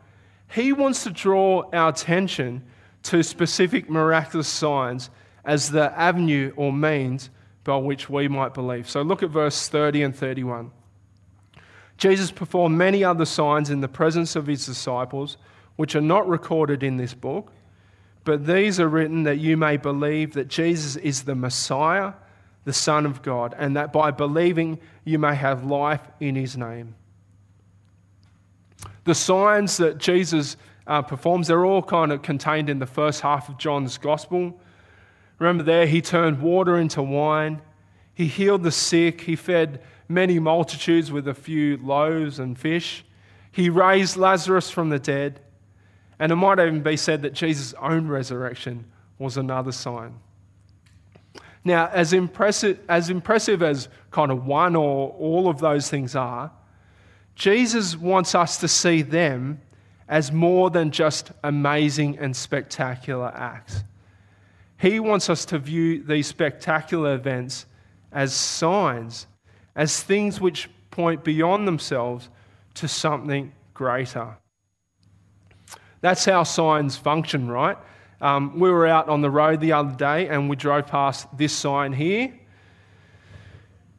he 0.50 0.72
wants 0.72 1.04
to 1.04 1.10
draw 1.10 1.68
our 1.72 1.90
attention 1.90 2.64
to 3.04 3.22
specific 3.22 3.88
miraculous 3.88 4.48
signs 4.48 5.10
as 5.44 5.70
the 5.70 5.92
avenue 5.98 6.52
or 6.56 6.72
means 6.72 7.30
by 7.64 7.76
which 7.76 8.08
we 8.08 8.28
might 8.28 8.54
believe. 8.54 8.88
So 8.88 9.02
look 9.02 9.22
at 9.22 9.30
verse 9.30 9.68
30 9.68 10.02
and 10.02 10.16
31. 10.16 10.70
Jesus 11.96 12.30
performed 12.30 12.78
many 12.78 13.04
other 13.04 13.24
signs 13.24 13.70
in 13.70 13.80
the 13.80 13.88
presence 13.88 14.36
of 14.36 14.46
his 14.46 14.64
disciples, 14.64 15.36
which 15.76 15.94
are 15.94 16.00
not 16.00 16.28
recorded 16.28 16.82
in 16.82 16.96
this 16.96 17.12
book, 17.12 17.52
but 18.28 18.46
these 18.46 18.78
are 18.78 18.90
written 18.90 19.22
that 19.22 19.38
you 19.38 19.56
may 19.56 19.78
believe 19.78 20.34
that 20.34 20.48
Jesus 20.48 20.96
is 20.96 21.22
the 21.22 21.34
Messiah, 21.34 22.12
the 22.66 22.74
Son 22.74 23.06
of 23.06 23.22
God, 23.22 23.54
and 23.56 23.74
that 23.74 23.90
by 23.90 24.10
believing 24.10 24.80
you 25.02 25.18
may 25.18 25.34
have 25.34 25.64
life 25.64 26.02
in 26.20 26.34
his 26.34 26.54
name. 26.54 26.94
The 29.04 29.14
signs 29.14 29.78
that 29.78 29.96
Jesus 29.96 30.58
uh, 30.86 31.00
performs, 31.00 31.46
they're 31.46 31.64
all 31.64 31.82
kind 31.82 32.12
of 32.12 32.20
contained 32.20 32.68
in 32.68 32.80
the 32.80 32.86
first 32.86 33.22
half 33.22 33.48
of 33.48 33.56
John's 33.56 33.96
gospel. 33.96 34.60
Remember, 35.38 35.62
there 35.62 35.86
he 35.86 36.02
turned 36.02 36.42
water 36.42 36.76
into 36.76 37.00
wine, 37.02 37.62
he 38.12 38.26
healed 38.26 38.62
the 38.62 38.70
sick, 38.70 39.22
he 39.22 39.36
fed 39.36 39.80
many 40.06 40.38
multitudes 40.38 41.10
with 41.10 41.26
a 41.28 41.34
few 41.34 41.78
loaves 41.78 42.38
and 42.38 42.58
fish, 42.58 43.06
he 43.50 43.70
raised 43.70 44.18
Lazarus 44.18 44.68
from 44.68 44.90
the 44.90 44.98
dead. 44.98 45.40
And 46.18 46.32
it 46.32 46.36
might 46.36 46.58
even 46.58 46.82
be 46.82 46.96
said 46.96 47.22
that 47.22 47.32
Jesus' 47.32 47.74
own 47.80 48.08
resurrection 48.08 48.84
was 49.18 49.36
another 49.36 49.72
sign. 49.72 50.14
Now, 51.64 51.88
as 51.92 52.12
impressive, 52.12 52.80
as 52.88 53.10
impressive 53.10 53.62
as 53.62 53.88
kind 54.10 54.30
of 54.30 54.46
one 54.46 54.74
or 54.74 55.10
all 55.10 55.48
of 55.48 55.58
those 55.58 55.90
things 55.90 56.16
are, 56.16 56.50
Jesus 57.34 57.96
wants 57.96 58.34
us 58.34 58.58
to 58.58 58.68
see 58.68 59.02
them 59.02 59.60
as 60.08 60.32
more 60.32 60.70
than 60.70 60.90
just 60.90 61.30
amazing 61.44 62.18
and 62.18 62.34
spectacular 62.34 63.32
acts. 63.34 63.84
He 64.78 65.00
wants 65.00 65.28
us 65.28 65.44
to 65.46 65.58
view 65.58 66.02
these 66.02 66.26
spectacular 66.26 67.14
events 67.14 67.66
as 68.10 68.32
signs, 68.32 69.26
as 69.76 70.02
things 70.02 70.40
which 70.40 70.70
point 70.90 71.22
beyond 71.22 71.68
themselves 71.68 72.28
to 72.74 72.88
something 72.88 73.52
greater. 73.74 74.36
That's 76.00 76.24
how 76.24 76.42
signs 76.44 76.96
function, 76.96 77.48
right? 77.48 77.76
Um, 78.20 78.58
we 78.58 78.70
were 78.70 78.86
out 78.86 79.08
on 79.08 79.20
the 79.20 79.30
road 79.30 79.60
the 79.60 79.72
other 79.72 79.94
day 79.94 80.28
and 80.28 80.48
we 80.48 80.56
drove 80.56 80.86
past 80.86 81.28
this 81.36 81.52
sign 81.52 81.92
here. 81.92 82.32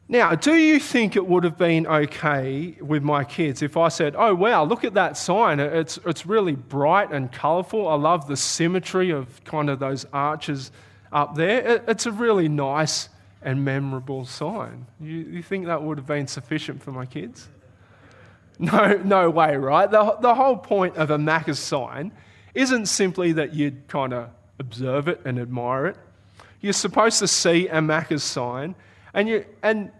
Now, 0.08 0.34
do 0.34 0.54
you 0.56 0.80
think 0.80 1.14
it 1.14 1.24
would 1.24 1.44
have 1.44 1.56
been 1.56 1.86
okay 1.86 2.76
with 2.80 3.02
my 3.04 3.22
kids 3.22 3.62
if 3.62 3.76
I 3.76 3.88
said, 3.88 4.16
Oh, 4.18 4.34
wow, 4.34 4.64
look 4.64 4.82
at 4.82 4.94
that 4.94 5.16
sign? 5.16 5.60
It's, 5.60 5.98
it's 6.04 6.26
really 6.26 6.56
bright 6.56 7.12
and 7.12 7.30
colourful. 7.30 7.86
I 7.86 7.94
love 7.94 8.26
the 8.26 8.36
symmetry 8.36 9.10
of 9.10 9.42
kind 9.44 9.70
of 9.70 9.78
those 9.78 10.04
arches 10.12 10.72
up 11.12 11.36
there. 11.36 11.64
It, 11.64 11.84
it's 11.86 12.06
a 12.06 12.12
really 12.12 12.48
nice 12.48 13.08
and 13.40 13.64
memorable 13.64 14.24
sign. 14.24 14.86
You, 15.00 15.16
you 15.16 15.42
think 15.42 15.66
that 15.66 15.82
would 15.82 15.98
have 15.98 16.08
been 16.08 16.26
sufficient 16.26 16.82
for 16.82 16.90
my 16.90 17.06
kids? 17.06 17.48
No, 18.60 19.00
no 19.02 19.30
way, 19.30 19.56
right? 19.56 19.90
The, 19.90 20.18
the 20.20 20.34
whole 20.34 20.58
point 20.58 20.96
of 20.96 21.10
a 21.10 21.16
Macca's 21.16 21.58
sign 21.58 22.12
isn't 22.52 22.86
simply 22.86 23.32
that 23.32 23.54
you'd 23.54 23.88
kind 23.88 24.12
of 24.12 24.28
observe 24.58 25.08
it 25.08 25.22
and 25.24 25.38
admire 25.38 25.86
it. 25.86 25.96
You're 26.60 26.74
supposed 26.74 27.20
to 27.20 27.26
see 27.26 27.68
a 27.68 27.76
Macca's 27.76 28.22
sign, 28.22 28.74
and, 29.14 29.30
you, 29.30 29.46
and 29.62 29.90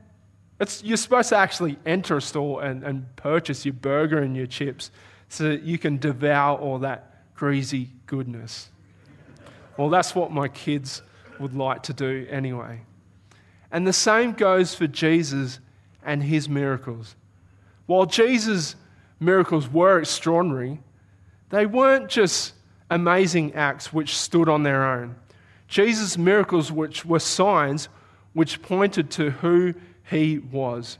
it's, 0.60 0.84
you're 0.84 0.98
supposed 0.98 1.30
to 1.30 1.38
actually 1.38 1.78
enter 1.86 2.18
a 2.18 2.20
store 2.20 2.62
and, 2.62 2.84
and 2.84 3.16
purchase 3.16 3.64
your 3.64 3.72
burger 3.72 4.18
and 4.18 4.36
your 4.36 4.46
chips 4.46 4.90
so 5.30 5.44
that 5.44 5.62
you 5.62 5.78
can 5.78 5.96
devour 5.96 6.58
all 6.58 6.80
that 6.80 7.34
greasy 7.34 7.88
goodness. 8.04 8.68
Well, 9.78 9.88
that's 9.88 10.14
what 10.14 10.32
my 10.32 10.48
kids 10.48 11.00
would 11.38 11.54
like 11.54 11.84
to 11.84 11.94
do 11.94 12.26
anyway. 12.28 12.82
And 13.72 13.86
the 13.86 13.94
same 13.94 14.32
goes 14.32 14.74
for 14.74 14.86
Jesus 14.86 15.60
and 16.04 16.22
his 16.22 16.46
miracles. 16.46 17.16
While 17.90 18.06
Jesus' 18.06 18.76
miracles 19.18 19.68
were 19.68 19.98
extraordinary, 19.98 20.78
they 21.48 21.66
weren't 21.66 22.08
just 22.08 22.54
amazing 22.88 23.54
acts 23.54 23.92
which 23.92 24.16
stood 24.16 24.48
on 24.48 24.62
their 24.62 24.88
own. 24.88 25.16
Jesus' 25.66 26.16
miracles, 26.16 26.70
which 26.70 27.04
were 27.04 27.18
signs 27.18 27.88
which 28.32 28.62
pointed 28.62 29.10
to 29.10 29.30
who 29.30 29.74
he 30.08 30.38
was. 30.38 30.98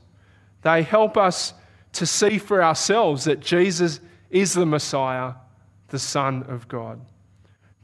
They 0.63 0.83
help 0.83 1.17
us 1.17 1.55
to 1.93 2.07
see 2.07 2.39
for 2.39 2.61
ourselves 2.61 3.23
that 3.23 3.39
Jesus 3.39 4.01
is 4.29 4.55
the 4.55 4.67
Messiah, 4.67 5.35
the 5.91 5.99
Son 6.01 6.43
of 6.49 6.67
God. 6.67 7.01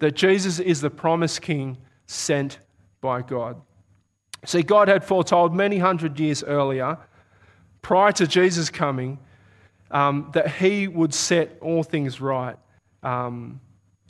that 0.00 0.16
Jesus 0.16 0.58
is 0.58 0.80
the 0.80 0.90
promised 0.90 1.42
king 1.42 1.78
sent 2.08 2.58
by 3.00 3.22
God. 3.22 3.62
See, 4.44 4.64
God 4.64 4.88
had 4.88 5.04
foretold 5.04 5.54
many 5.54 5.78
hundred 5.78 6.18
years 6.18 6.42
earlier, 6.42 6.98
prior 7.82 8.12
to 8.12 8.26
Jesus 8.26 8.70
coming, 8.70 9.18
um, 9.90 10.30
that 10.32 10.50
he 10.50 10.88
would 10.88 11.14
set 11.14 11.56
all 11.60 11.82
things 11.82 12.20
right, 12.20 12.56
um, 13.02 13.60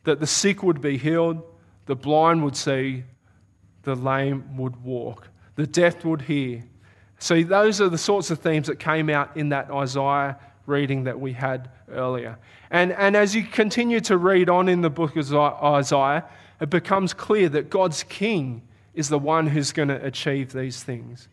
that 0.05 0.21
the 0.21 0.27
sick 0.27 0.63
would 0.63 0.81
be 0.81 0.97
healed, 0.97 1.43
the 1.87 1.97
blind 1.97 2.43
would 2.45 2.57
see, 2.57 3.05
the 3.83 3.95
lame 3.95 4.57
would 4.57 4.83
walk, 4.83 5.29
the 5.55 5.67
deaf 5.67 6.05
would 6.05 6.23
hear. 6.23 6.65
See, 7.19 7.43
those 7.43 7.81
are 7.81 7.89
the 7.89 7.99
sorts 7.99 8.31
of 8.31 8.41
themes 8.41 8.67
that 8.67 8.79
came 8.79 9.09
out 9.09 9.37
in 9.37 9.51
that 9.51 9.71
Isaiah 9.71 10.39
reading 10.67 11.05
that 11.05 11.19
we 11.19 11.33
had 11.33 11.71
earlier. 11.91 12.39
And, 12.71 12.93
and 12.93 13.17
as 13.17 13.35
you 13.35 13.45
continue 13.45 14.01
to 14.01 14.19
read 14.19 14.51
on 14.51 14.69
in 14.69 14.81
the 14.81 14.91
book 14.91 15.17
of 15.17 15.33
Isaiah, 15.35 16.25
it 16.61 16.71
becomes 16.71 17.15
clear 17.15 17.49
that 17.51 17.71
God's 17.71 18.03
king 18.03 18.63
is 18.95 19.09
the 19.09 19.19
one 19.19 19.47
who's 19.47 19.73
going 19.73 19.89
to 19.89 20.05
achieve 20.05 20.53
these 20.53 20.83
things. 20.83 21.29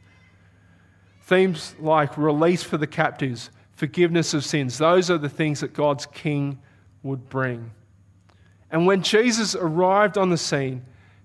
Themes 1.24 1.76
like 1.80 2.18
release 2.18 2.64
for 2.64 2.78
the 2.78 2.88
captives, 2.88 3.50
forgiveness 3.72 4.34
of 4.34 4.44
sins, 4.44 4.78
those 4.78 5.10
are 5.10 5.18
the 5.18 5.30
things 5.30 5.62
that 5.62 5.74
God's 5.74 6.06
king 6.06 6.60
would 7.02 7.30
bring. 7.30 7.72
And 8.70 8.86
when 8.86 9.04
Jesus 9.04 9.56
arrived 9.56 10.18
on 10.18 10.30
the 10.30 10.38
scene, 10.38 10.84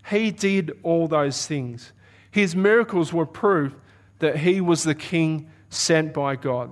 he 0.09 0.31
did 0.31 0.79
all 0.83 1.09
those 1.09 1.47
things. 1.47 1.93
His 2.31 2.55
miracles 2.55 3.13
were 3.13 3.27
proof 3.27 3.75
that 4.21 4.37
he 4.39 4.61
was 4.61 4.85
the 4.85 4.95
king 4.95 5.51
sent 5.71 6.15
by 6.15 6.37
God. 6.37 6.71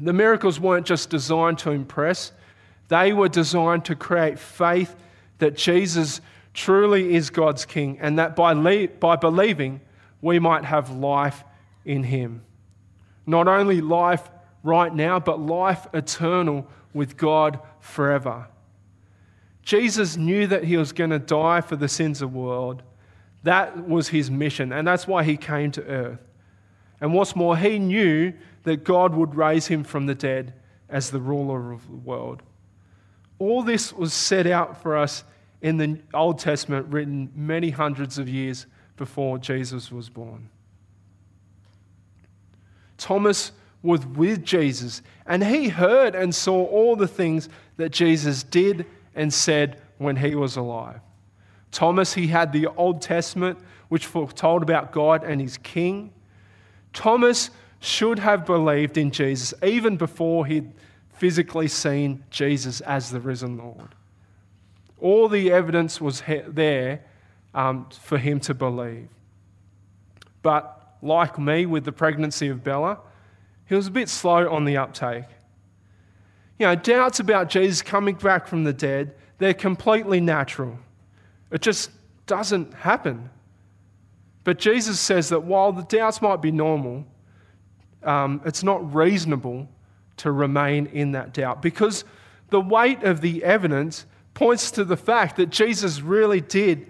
The 0.00 0.12
miracles 0.12 0.58
weren't 0.58 0.86
just 0.86 1.10
designed 1.10 1.58
to 1.58 1.72
impress, 1.72 2.32
they 2.88 3.12
were 3.12 3.28
designed 3.28 3.84
to 3.86 3.94
create 3.94 4.38
faith 4.38 4.96
that 5.38 5.56
Jesus 5.56 6.22
truly 6.54 7.14
is 7.14 7.28
God's 7.28 7.66
king 7.66 7.98
and 8.00 8.18
that 8.18 8.34
by, 8.34 8.52
le- 8.52 8.88
by 8.88 9.16
believing, 9.16 9.82
we 10.22 10.38
might 10.38 10.64
have 10.64 10.90
life 10.90 11.44
in 11.88 12.04
him. 12.04 12.42
Not 13.26 13.48
only 13.48 13.80
life 13.80 14.30
right 14.62 14.94
now, 14.94 15.18
but 15.18 15.40
life 15.40 15.86
eternal 15.92 16.66
with 16.92 17.16
God 17.16 17.58
forever. 17.80 18.46
Jesus 19.62 20.16
knew 20.16 20.46
that 20.46 20.64
he 20.64 20.76
was 20.76 20.92
going 20.92 21.10
to 21.10 21.18
die 21.18 21.60
for 21.62 21.76
the 21.76 21.88
sins 21.88 22.22
of 22.22 22.32
the 22.32 22.38
world. 22.38 22.82
That 23.42 23.88
was 23.88 24.08
his 24.08 24.30
mission, 24.30 24.72
and 24.72 24.86
that's 24.86 25.06
why 25.06 25.24
he 25.24 25.36
came 25.36 25.70
to 25.72 25.84
earth. 25.84 26.20
And 27.00 27.14
what's 27.14 27.34
more, 27.34 27.56
he 27.56 27.78
knew 27.78 28.34
that 28.64 28.84
God 28.84 29.14
would 29.14 29.34
raise 29.34 29.68
him 29.68 29.84
from 29.84 30.06
the 30.06 30.14
dead 30.14 30.54
as 30.88 31.10
the 31.10 31.20
ruler 31.20 31.72
of 31.72 31.86
the 31.86 31.96
world. 31.96 32.42
All 33.38 33.62
this 33.62 33.92
was 33.92 34.12
set 34.12 34.46
out 34.46 34.82
for 34.82 34.96
us 34.96 35.24
in 35.62 35.76
the 35.76 36.00
Old 36.12 36.38
Testament, 36.38 36.86
written 36.88 37.30
many 37.34 37.70
hundreds 37.70 38.18
of 38.18 38.28
years 38.28 38.66
before 38.96 39.38
Jesus 39.38 39.92
was 39.92 40.10
born. 40.10 40.50
Thomas 42.98 43.52
was 43.82 44.04
with 44.04 44.44
Jesus, 44.44 45.02
and 45.24 45.42
he 45.42 45.68
heard 45.68 46.14
and 46.14 46.34
saw 46.34 46.64
all 46.66 46.96
the 46.96 47.08
things 47.08 47.48
that 47.76 47.90
Jesus 47.90 48.42
did 48.42 48.84
and 49.14 49.32
said 49.32 49.80
when 49.98 50.16
he 50.16 50.34
was 50.34 50.56
alive. 50.56 51.00
Thomas, 51.70 52.14
he 52.14 52.26
had 52.26 52.52
the 52.52 52.66
Old 52.66 53.00
Testament, 53.00 53.58
which 53.88 54.06
foretold 54.06 54.62
about 54.62 54.92
God 54.92 55.24
and 55.24 55.40
his 55.40 55.56
king. 55.58 56.12
Thomas 56.92 57.50
should 57.80 58.18
have 58.18 58.44
believed 58.44 58.98
in 58.98 59.10
Jesus 59.10 59.54
even 59.62 59.96
before 59.96 60.46
he'd 60.46 60.72
physically 61.12 61.68
seen 61.68 62.24
Jesus 62.30 62.80
as 62.80 63.10
the 63.10 63.20
risen 63.20 63.56
Lord. 63.56 63.94
All 65.00 65.28
the 65.28 65.52
evidence 65.52 66.00
was 66.00 66.22
there 66.46 67.04
um, 67.54 67.88
for 67.90 68.18
him 68.18 68.40
to 68.40 68.54
believe. 68.54 69.08
But 70.42 70.77
like 71.02 71.38
me 71.38 71.66
with 71.66 71.84
the 71.84 71.92
pregnancy 71.92 72.48
of 72.48 72.64
Bella, 72.64 72.98
he 73.66 73.74
was 73.74 73.86
a 73.86 73.90
bit 73.90 74.08
slow 74.08 74.50
on 74.50 74.64
the 74.64 74.76
uptake. 74.76 75.24
You 76.58 76.66
know, 76.66 76.74
doubts 76.74 77.20
about 77.20 77.48
Jesus 77.48 77.82
coming 77.82 78.16
back 78.16 78.46
from 78.46 78.64
the 78.64 78.72
dead, 78.72 79.14
they're 79.38 79.54
completely 79.54 80.20
natural. 80.20 80.78
It 81.50 81.62
just 81.62 81.90
doesn't 82.26 82.74
happen. 82.74 83.30
But 84.44 84.58
Jesus 84.58 84.98
says 84.98 85.28
that 85.28 85.44
while 85.44 85.72
the 85.72 85.82
doubts 85.82 86.20
might 86.20 86.42
be 86.42 86.50
normal, 86.50 87.06
um, 88.02 88.40
it's 88.44 88.62
not 88.62 88.94
reasonable 88.94 89.68
to 90.18 90.32
remain 90.32 90.86
in 90.86 91.12
that 91.12 91.32
doubt 91.32 91.62
because 91.62 92.04
the 92.50 92.60
weight 92.60 93.02
of 93.04 93.20
the 93.20 93.44
evidence 93.44 94.06
points 94.34 94.70
to 94.72 94.84
the 94.84 94.96
fact 94.96 95.36
that 95.36 95.50
Jesus 95.50 96.00
really 96.00 96.40
did 96.40 96.86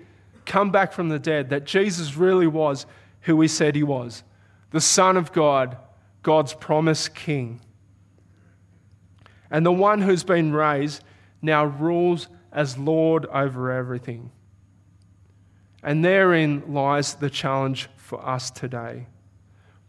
come 0.46 0.70
back 0.70 0.92
from 0.92 1.08
the 1.08 1.18
dead, 1.18 1.50
that 1.50 1.64
Jesus 1.64 2.16
really 2.16 2.46
was 2.46 2.86
who 3.28 3.40
he 3.42 3.46
said 3.48 3.76
he 3.76 3.82
was 3.82 4.24
the 4.70 4.80
Son 4.80 5.16
of 5.16 5.32
God, 5.32 5.76
God's 6.22 6.52
promised 6.52 7.14
King. 7.14 7.60
And 9.50 9.64
the 9.64 9.72
one 9.72 10.02
who's 10.02 10.24
been 10.24 10.52
raised 10.52 11.02
now 11.40 11.64
rules 11.64 12.28
as 12.52 12.76
Lord 12.76 13.24
over 13.26 13.70
everything. 13.70 14.30
And 15.82 16.04
therein 16.04 16.64
lies 16.74 17.14
the 17.14 17.30
challenge 17.30 17.88
for 17.96 18.26
us 18.26 18.50
today. 18.50 19.06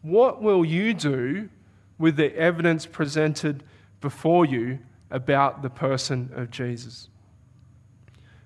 What 0.02 0.42
will 0.42 0.64
you 0.64 0.94
do 0.94 1.50
with 1.98 2.16
the 2.16 2.34
evidence 2.36 2.86
presented 2.86 3.64
before 4.00 4.46
you 4.46 4.80
about 5.12 5.62
the 5.62 5.70
person 5.70 6.30
of 6.36 6.52
Jesus? 6.52 7.10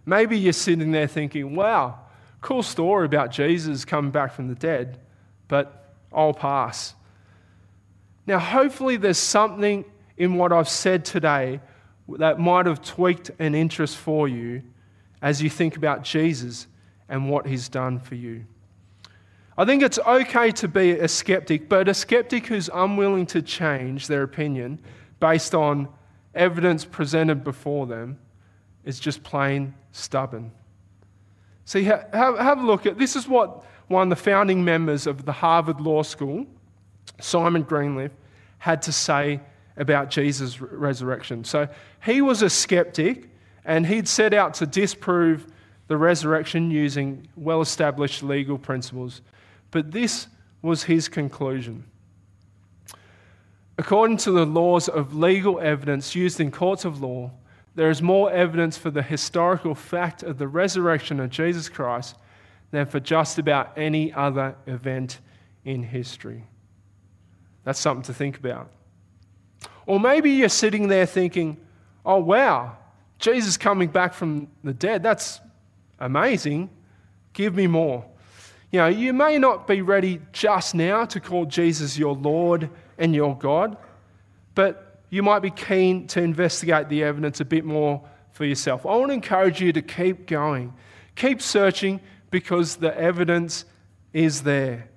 Maybe 0.05 0.37
you're 0.37 0.53
sitting 0.53 0.91
there 0.91 1.07
thinking, 1.07 1.55
wow, 1.55 1.99
cool 2.43 2.61
story 2.61 3.05
about 3.05 3.31
Jesus 3.31 3.85
coming 3.85 4.11
back 4.11 4.33
from 4.33 4.49
the 4.49 4.55
dead, 4.55 4.99
but 5.47 5.95
I'll 6.11 6.33
pass. 6.33 6.93
Now, 8.27 8.37
hopefully, 8.37 8.97
there's 8.97 9.17
something 9.17 9.85
in 10.17 10.35
what 10.35 10.51
I've 10.51 10.69
said 10.69 11.05
today 11.05 11.61
that 12.07 12.39
might 12.39 12.65
have 12.65 12.81
tweaked 12.83 13.31
an 13.39 13.55
interest 13.55 13.97
for 13.97 14.27
you 14.27 14.61
as 15.21 15.41
you 15.41 15.49
think 15.49 15.77
about 15.77 16.03
Jesus 16.03 16.67
and 17.07 17.29
what 17.29 17.47
he's 17.47 17.69
done 17.69 17.97
for 17.97 18.15
you. 18.15 18.45
I 19.57 19.65
think 19.65 19.81
it's 19.81 19.99
okay 19.99 20.51
to 20.51 20.67
be 20.67 20.91
a 20.91 21.07
skeptic, 21.07 21.69
but 21.69 21.87
a 21.87 21.93
skeptic 21.93 22.47
who's 22.47 22.69
unwilling 22.73 23.25
to 23.27 23.41
change 23.41 24.07
their 24.07 24.23
opinion 24.23 24.79
based 25.19 25.55
on 25.55 25.87
evidence 26.35 26.83
presented 26.83 27.43
before 27.43 27.87
them 27.87 28.19
is 28.83 28.99
just 28.99 29.23
plain 29.23 29.73
stubborn. 29.91 30.51
See, 31.65 31.83
have, 31.83 32.11
have 32.11 32.59
a 32.59 32.65
look 32.65 32.85
at 32.85 32.97
this 32.97 33.15
is 33.15 33.27
what 33.27 33.63
one 33.87 34.11
of 34.11 34.17
the 34.17 34.23
founding 34.23 34.63
members 34.63 35.07
of 35.07 35.25
the 35.25 35.31
Harvard 35.31 35.79
Law 35.79 36.03
School, 36.03 36.45
Simon 37.19 37.63
Greenleaf, 37.63 38.11
had 38.59 38.81
to 38.83 38.91
say 38.91 39.39
about 39.77 40.09
Jesus' 40.09 40.61
resurrection. 40.61 41.43
So 41.43 41.67
he 42.03 42.21
was 42.21 42.41
a 42.41 42.49
skeptic 42.49 43.29
and 43.65 43.85
he'd 43.85 44.07
set 44.07 44.33
out 44.33 44.53
to 44.55 44.65
disprove 44.65 45.47
the 45.87 45.97
resurrection 45.97 46.71
using 46.71 47.27
well 47.35 47.61
established 47.61 48.23
legal 48.23 48.57
principles. 48.57 49.21
But 49.71 49.91
this 49.91 50.27
was 50.61 50.83
his 50.83 51.09
conclusion. 51.09 51.85
According 53.77 54.17
to 54.17 54.31
the 54.31 54.45
laws 54.45 54.87
of 54.87 55.15
legal 55.15 55.59
evidence 55.59 56.15
used 56.15 56.39
in 56.39 56.51
courts 56.51 56.85
of 56.85 57.01
law, 57.01 57.31
there 57.75 57.89
is 57.89 58.01
more 58.01 58.31
evidence 58.31 58.77
for 58.77 58.91
the 58.91 59.01
historical 59.01 59.73
fact 59.73 60.23
of 60.23 60.37
the 60.37 60.47
resurrection 60.47 61.19
of 61.19 61.29
Jesus 61.29 61.69
Christ 61.69 62.15
than 62.71 62.85
for 62.85 62.99
just 62.99 63.37
about 63.39 63.77
any 63.77 64.13
other 64.13 64.55
event 64.67 65.19
in 65.65 65.83
history. 65.83 66.43
That's 67.63 67.79
something 67.79 68.03
to 68.03 68.13
think 68.13 68.37
about. 68.37 68.69
Or 69.85 69.99
maybe 69.99 70.31
you're 70.31 70.49
sitting 70.49 70.87
there 70.87 71.05
thinking, 71.05 71.57
oh, 72.05 72.19
wow, 72.19 72.77
Jesus 73.19 73.57
coming 73.57 73.89
back 73.89 74.13
from 74.13 74.47
the 74.63 74.73
dead, 74.73 75.03
that's 75.03 75.39
amazing. 75.99 76.69
Give 77.33 77.55
me 77.55 77.67
more. 77.67 78.05
You 78.71 78.79
know, 78.79 78.87
you 78.87 79.13
may 79.13 79.37
not 79.37 79.67
be 79.67 79.81
ready 79.81 80.19
just 80.31 80.73
now 80.73 81.05
to 81.05 81.19
call 81.19 81.45
Jesus 81.45 81.97
your 81.97 82.15
Lord 82.15 82.69
and 82.97 83.13
your 83.13 83.37
God, 83.37 83.77
but 84.55 84.82
you 85.13 85.21
might 85.21 85.43
be 85.43 85.51
keen 85.51 86.07
to 86.07 86.19
investigate 86.19 86.89
the 86.89 87.03
evidence 87.03 87.39
a 87.39 87.45
bit 87.45 87.63
more 87.63 88.01
for 88.31 88.45
yourself. 88.45 88.83
I 88.83 88.95
want 88.95 89.09
to 89.09 89.13
encourage 89.13 89.61
you 89.61 89.71
to 89.71 89.81
keep 89.83 90.25
going, 90.25 90.73
keep 91.15 91.39
searching 91.39 92.01
because 92.31 92.77
the 92.77 92.97
evidence 92.97 93.65
is 94.11 94.41
there. 94.41 94.89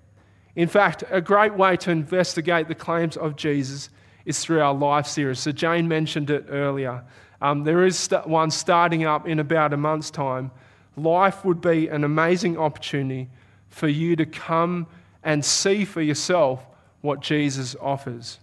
In 0.54 0.68
fact, 0.68 1.04
a 1.10 1.20
great 1.20 1.52
way 1.54 1.76
to 1.76 1.90
investigate 1.90 2.66
the 2.66 2.74
claims 2.74 3.18
of 3.18 3.36
Jesus 3.36 3.90
is 4.24 4.40
through 4.40 4.62
our 4.62 4.72
life 4.72 5.06
series. 5.06 5.38
So, 5.38 5.52
Jane 5.52 5.86
mentioned 5.86 6.30
it 6.30 6.46
earlier. 6.48 7.04
Um, 7.42 7.64
there 7.64 7.84
is 7.84 8.08
one 8.24 8.50
starting 8.50 9.04
up 9.04 9.28
in 9.28 9.38
about 9.38 9.74
a 9.74 9.76
month's 9.76 10.10
time. 10.10 10.50
Life 10.96 11.44
would 11.44 11.60
be 11.60 11.88
an 11.88 12.04
amazing 12.04 12.56
opportunity 12.56 13.28
for 13.68 13.86
you 13.86 14.16
to 14.16 14.24
come 14.24 14.86
and 15.22 15.44
see 15.44 15.84
for 15.84 16.00
yourself 16.00 16.66
what 17.02 17.20
Jesus 17.20 17.76
offers. 17.82 18.38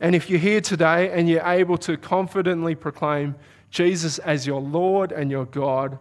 And 0.00 0.14
if 0.14 0.30
you're 0.30 0.38
here 0.38 0.60
today 0.60 1.10
and 1.10 1.28
you're 1.28 1.46
able 1.46 1.76
to 1.78 1.96
confidently 1.96 2.74
proclaim 2.74 3.34
Jesus 3.70 4.18
as 4.18 4.46
your 4.46 4.60
Lord 4.60 5.12
and 5.12 5.30
your 5.30 5.44
God, 5.44 5.98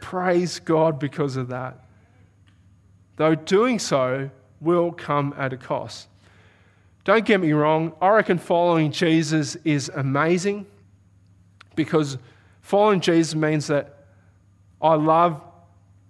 praise 0.00 0.60
God 0.60 0.98
because 0.98 1.36
of 1.36 1.48
that. 1.48 1.78
Though 3.16 3.34
doing 3.34 3.78
so 3.78 4.30
will 4.60 4.92
come 4.92 5.34
at 5.36 5.52
a 5.52 5.56
cost. 5.56 6.08
Don't 7.04 7.24
get 7.24 7.40
me 7.40 7.52
wrong, 7.52 7.92
I 8.00 8.10
reckon 8.10 8.38
following 8.38 8.92
Jesus 8.92 9.56
is 9.64 9.90
amazing 9.94 10.66
because 11.74 12.18
following 12.60 13.00
Jesus 13.00 13.34
means 13.34 13.66
that 13.66 14.06
I 14.80 14.94
love 14.94 15.40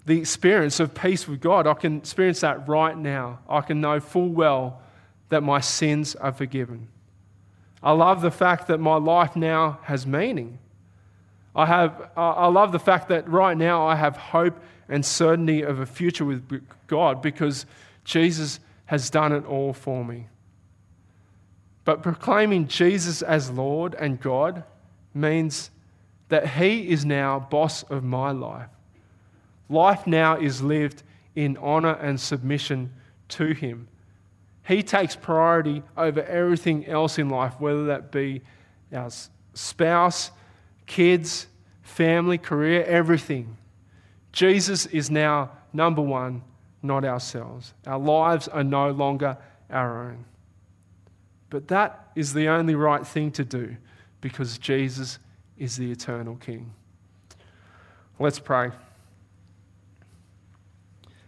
the 0.04 0.18
experience 0.18 0.80
of 0.80 0.94
peace 0.94 1.28
with 1.28 1.40
God. 1.40 1.66
I 1.66 1.74
can 1.74 1.98
experience 1.98 2.40
that 2.40 2.68
right 2.68 2.96
now. 2.96 3.38
I 3.48 3.60
can 3.60 3.80
know 3.80 4.00
full 4.00 4.28
well 4.28 4.82
that 5.28 5.42
my 5.42 5.60
sins 5.60 6.14
are 6.16 6.32
forgiven. 6.32 6.88
I 7.82 7.92
love 7.92 8.20
the 8.20 8.30
fact 8.30 8.68
that 8.68 8.78
my 8.78 8.96
life 8.96 9.34
now 9.34 9.78
has 9.84 10.06
meaning. 10.06 10.58
I, 11.54 11.66
have, 11.66 12.10
I 12.16 12.46
love 12.46 12.72
the 12.72 12.78
fact 12.78 13.08
that 13.08 13.28
right 13.28 13.56
now 13.56 13.86
I 13.86 13.96
have 13.96 14.16
hope 14.16 14.58
and 14.88 15.04
certainty 15.04 15.62
of 15.62 15.80
a 15.80 15.86
future 15.86 16.24
with 16.24 16.62
God 16.86 17.20
because 17.20 17.66
Jesus 18.04 18.60
has 18.86 19.10
done 19.10 19.32
it 19.32 19.44
all 19.44 19.72
for 19.72 20.04
me. 20.04 20.28
But 21.84 22.02
proclaiming 22.02 22.68
Jesus 22.68 23.22
as 23.22 23.50
Lord 23.50 23.94
and 23.94 24.20
God 24.20 24.64
means 25.14 25.70
that 26.28 26.48
He 26.48 26.88
is 26.88 27.04
now 27.04 27.40
boss 27.40 27.82
of 27.84 28.04
my 28.04 28.30
life. 28.30 28.68
Life 29.68 30.06
now 30.06 30.38
is 30.38 30.62
lived 30.62 31.02
in 31.34 31.56
honor 31.56 31.94
and 31.94 32.20
submission 32.20 32.92
to 33.30 33.52
Him. 33.52 33.88
He 34.66 34.82
takes 34.82 35.16
priority 35.16 35.82
over 35.96 36.22
everything 36.22 36.86
else 36.86 37.18
in 37.18 37.28
life, 37.28 37.54
whether 37.58 37.86
that 37.86 38.12
be 38.12 38.42
our 38.92 39.10
spouse, 39.54 40.30
kids, 40.86 41.46
family, 41.82 42.38
career, 42.38 42.84
everything. 42.84 43.56
Jesus 44.32 44.86
is 44.86 45.10
now 45.10 45.50
number 45.72 46.02
one, 46.02 46.42
not 46.82 47.04
ourselves. 47.04 47.74
Our 47.86 47.98
lives 47.98 48.48
are 48.48 48.64
no 48.64 48.90
longer 48.90 49.36
our 49.68 50.04
own. 50.04 50.24
But 51.50 51.68
that 51.68 52.10
is 52.14 52.32
the 52.32 52.48
only 52.48 52.74
right 52.74 53.06
thing 53.06 53.30
to 53.32 53.44
do 53.44 53.76
because 54.20 54.58
Jesus 54.58 55.18
is 55.58 55.76
the 55.76 55.90
eternal 55.90 56.36
King. 56.36 56.72
Let's 58.18 58.38
pray. 58.38 58.70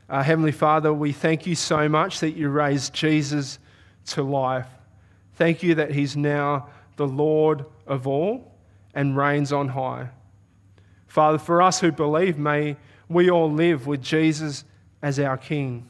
Uh, 0.08 0.22
Heavenly 0.22 0.52
Father, 0.52 0.92
we 0.92 1.12
thank 1.12 1.46
you 1.46 1.54
so 1.54 1.88
much 1.88 2.20
that 2.20 2.36
you 2.36 2.48
raised 2.48 2.92
Jesus 2.92 3.58
to 4.06 4.22
life. 4.22 4.66
Thank 5.34 5.62
you 5.62 5.74
that 5.76 5.92
he's 5.92 6.16
now 6.16 6.68
the 6.96 7.06
Lord 7.06 7.64
of 7.86 8.06
all 8.06 8.52
and 8.94 9.16
reigns 9.16 9.52
on 9.52 9.68
high. 9.68 10.10
Father, 11.06 11.38
for 11.38 11.62
us 11.62 11.80
who 11.80 11.90
believe, 11.90 12.38
may 12.38 12.76
we 13.08 13.30
all 13.30 13.50
live 13.50 13.86
with 13.86 14.02
Jesus 14.02 14.64
as 15.02 15.18
our 15.18 15.36
King. 15.36 15.88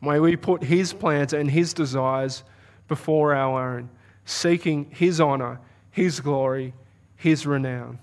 May 0.00 0.20
we 0.20 0.36
put 0.36 0.62
his 0.62 0.92
plans 0.92 1.32
and 1.32 1.50
his 1.50 1.72
desires 1.72 2.44
before 2.88 3.34
our 3.34 3.76
own, 3.76 3.90
seeking 4.24 4.90
His 4.90 5.20
honor, 5.20 5.60
His 5.90 6.20
glory, 6.20 6.74
His 7.16 7.46
renown. 7.46 7.98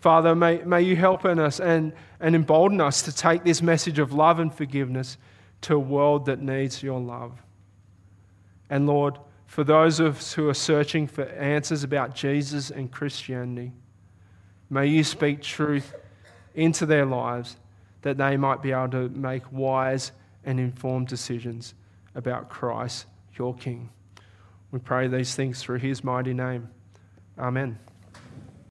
Father, 0.00 0.34
may, 0.34 0.58
may 0.62 0.80
you 0.80 0.96
help 0.96 1.24
in 1.26 1.38
us 1.38 1.60
and, 1.60 1.92
and 2.20 2.34
embolden 2.34 2.80
us 2.80 3.02
to 3.02 3.12
take 3.12 3.44
this 3.44 3.60
message 3.60 3.98
of 3.98 4.12
love 4.12 4.40
and 4.40 4.52
forgiveness 4.52 5.18
to 5.62 5.74
a 5.74 5.78
world 5.78 6.24
that 6.26 6.40
needs 6.40 6.82
your 6.82 6.98
love. 6.98 7.32
And 8.70 8.86
Lord, 8.86 9.18
for 9.46 9.62
those 9.62 10.00
of 10.00 10.18
us 10.18 10.32
who 10.32 10.48
are 10.48 10.54
searching 10.54 11.06
for 11.06 11.24
answers 11.24 11.84
about 11.84 12.14
Jesus 12.14 12.70
and 12.70 12.90
Christianity, 12.90 13.72
may 14.70 14.86
you 14.86 15.04
speak 15.04 15.42
truth 15.42 15.92
into 16.54 16.86
their 16.86 17.04
lives 17.04 17.56
that 18.02 18.16
they 18.16 18.38
might 18.38 18.62
be 18.62 18.72
able 18.72 18.88
to 18.88 19.08
make 19.10 19.42
wise 19.52 20.12
and 20.44 20.58
informed 20.58 21.08
decisions 21.08 21.74
about 22.14 22.48
Christ, 22.48 23.04
your 23.36 23.54
King. 23.54 23.90
We 24.70 24.78
pray 24.78 25.08
these 25.08 25.34
things 25.34 25.62
through 25.62 25.80
his 25.80 26.02
mighty 26.02 26.32
name. 26.32 26.70
Amen. 27.38 27.78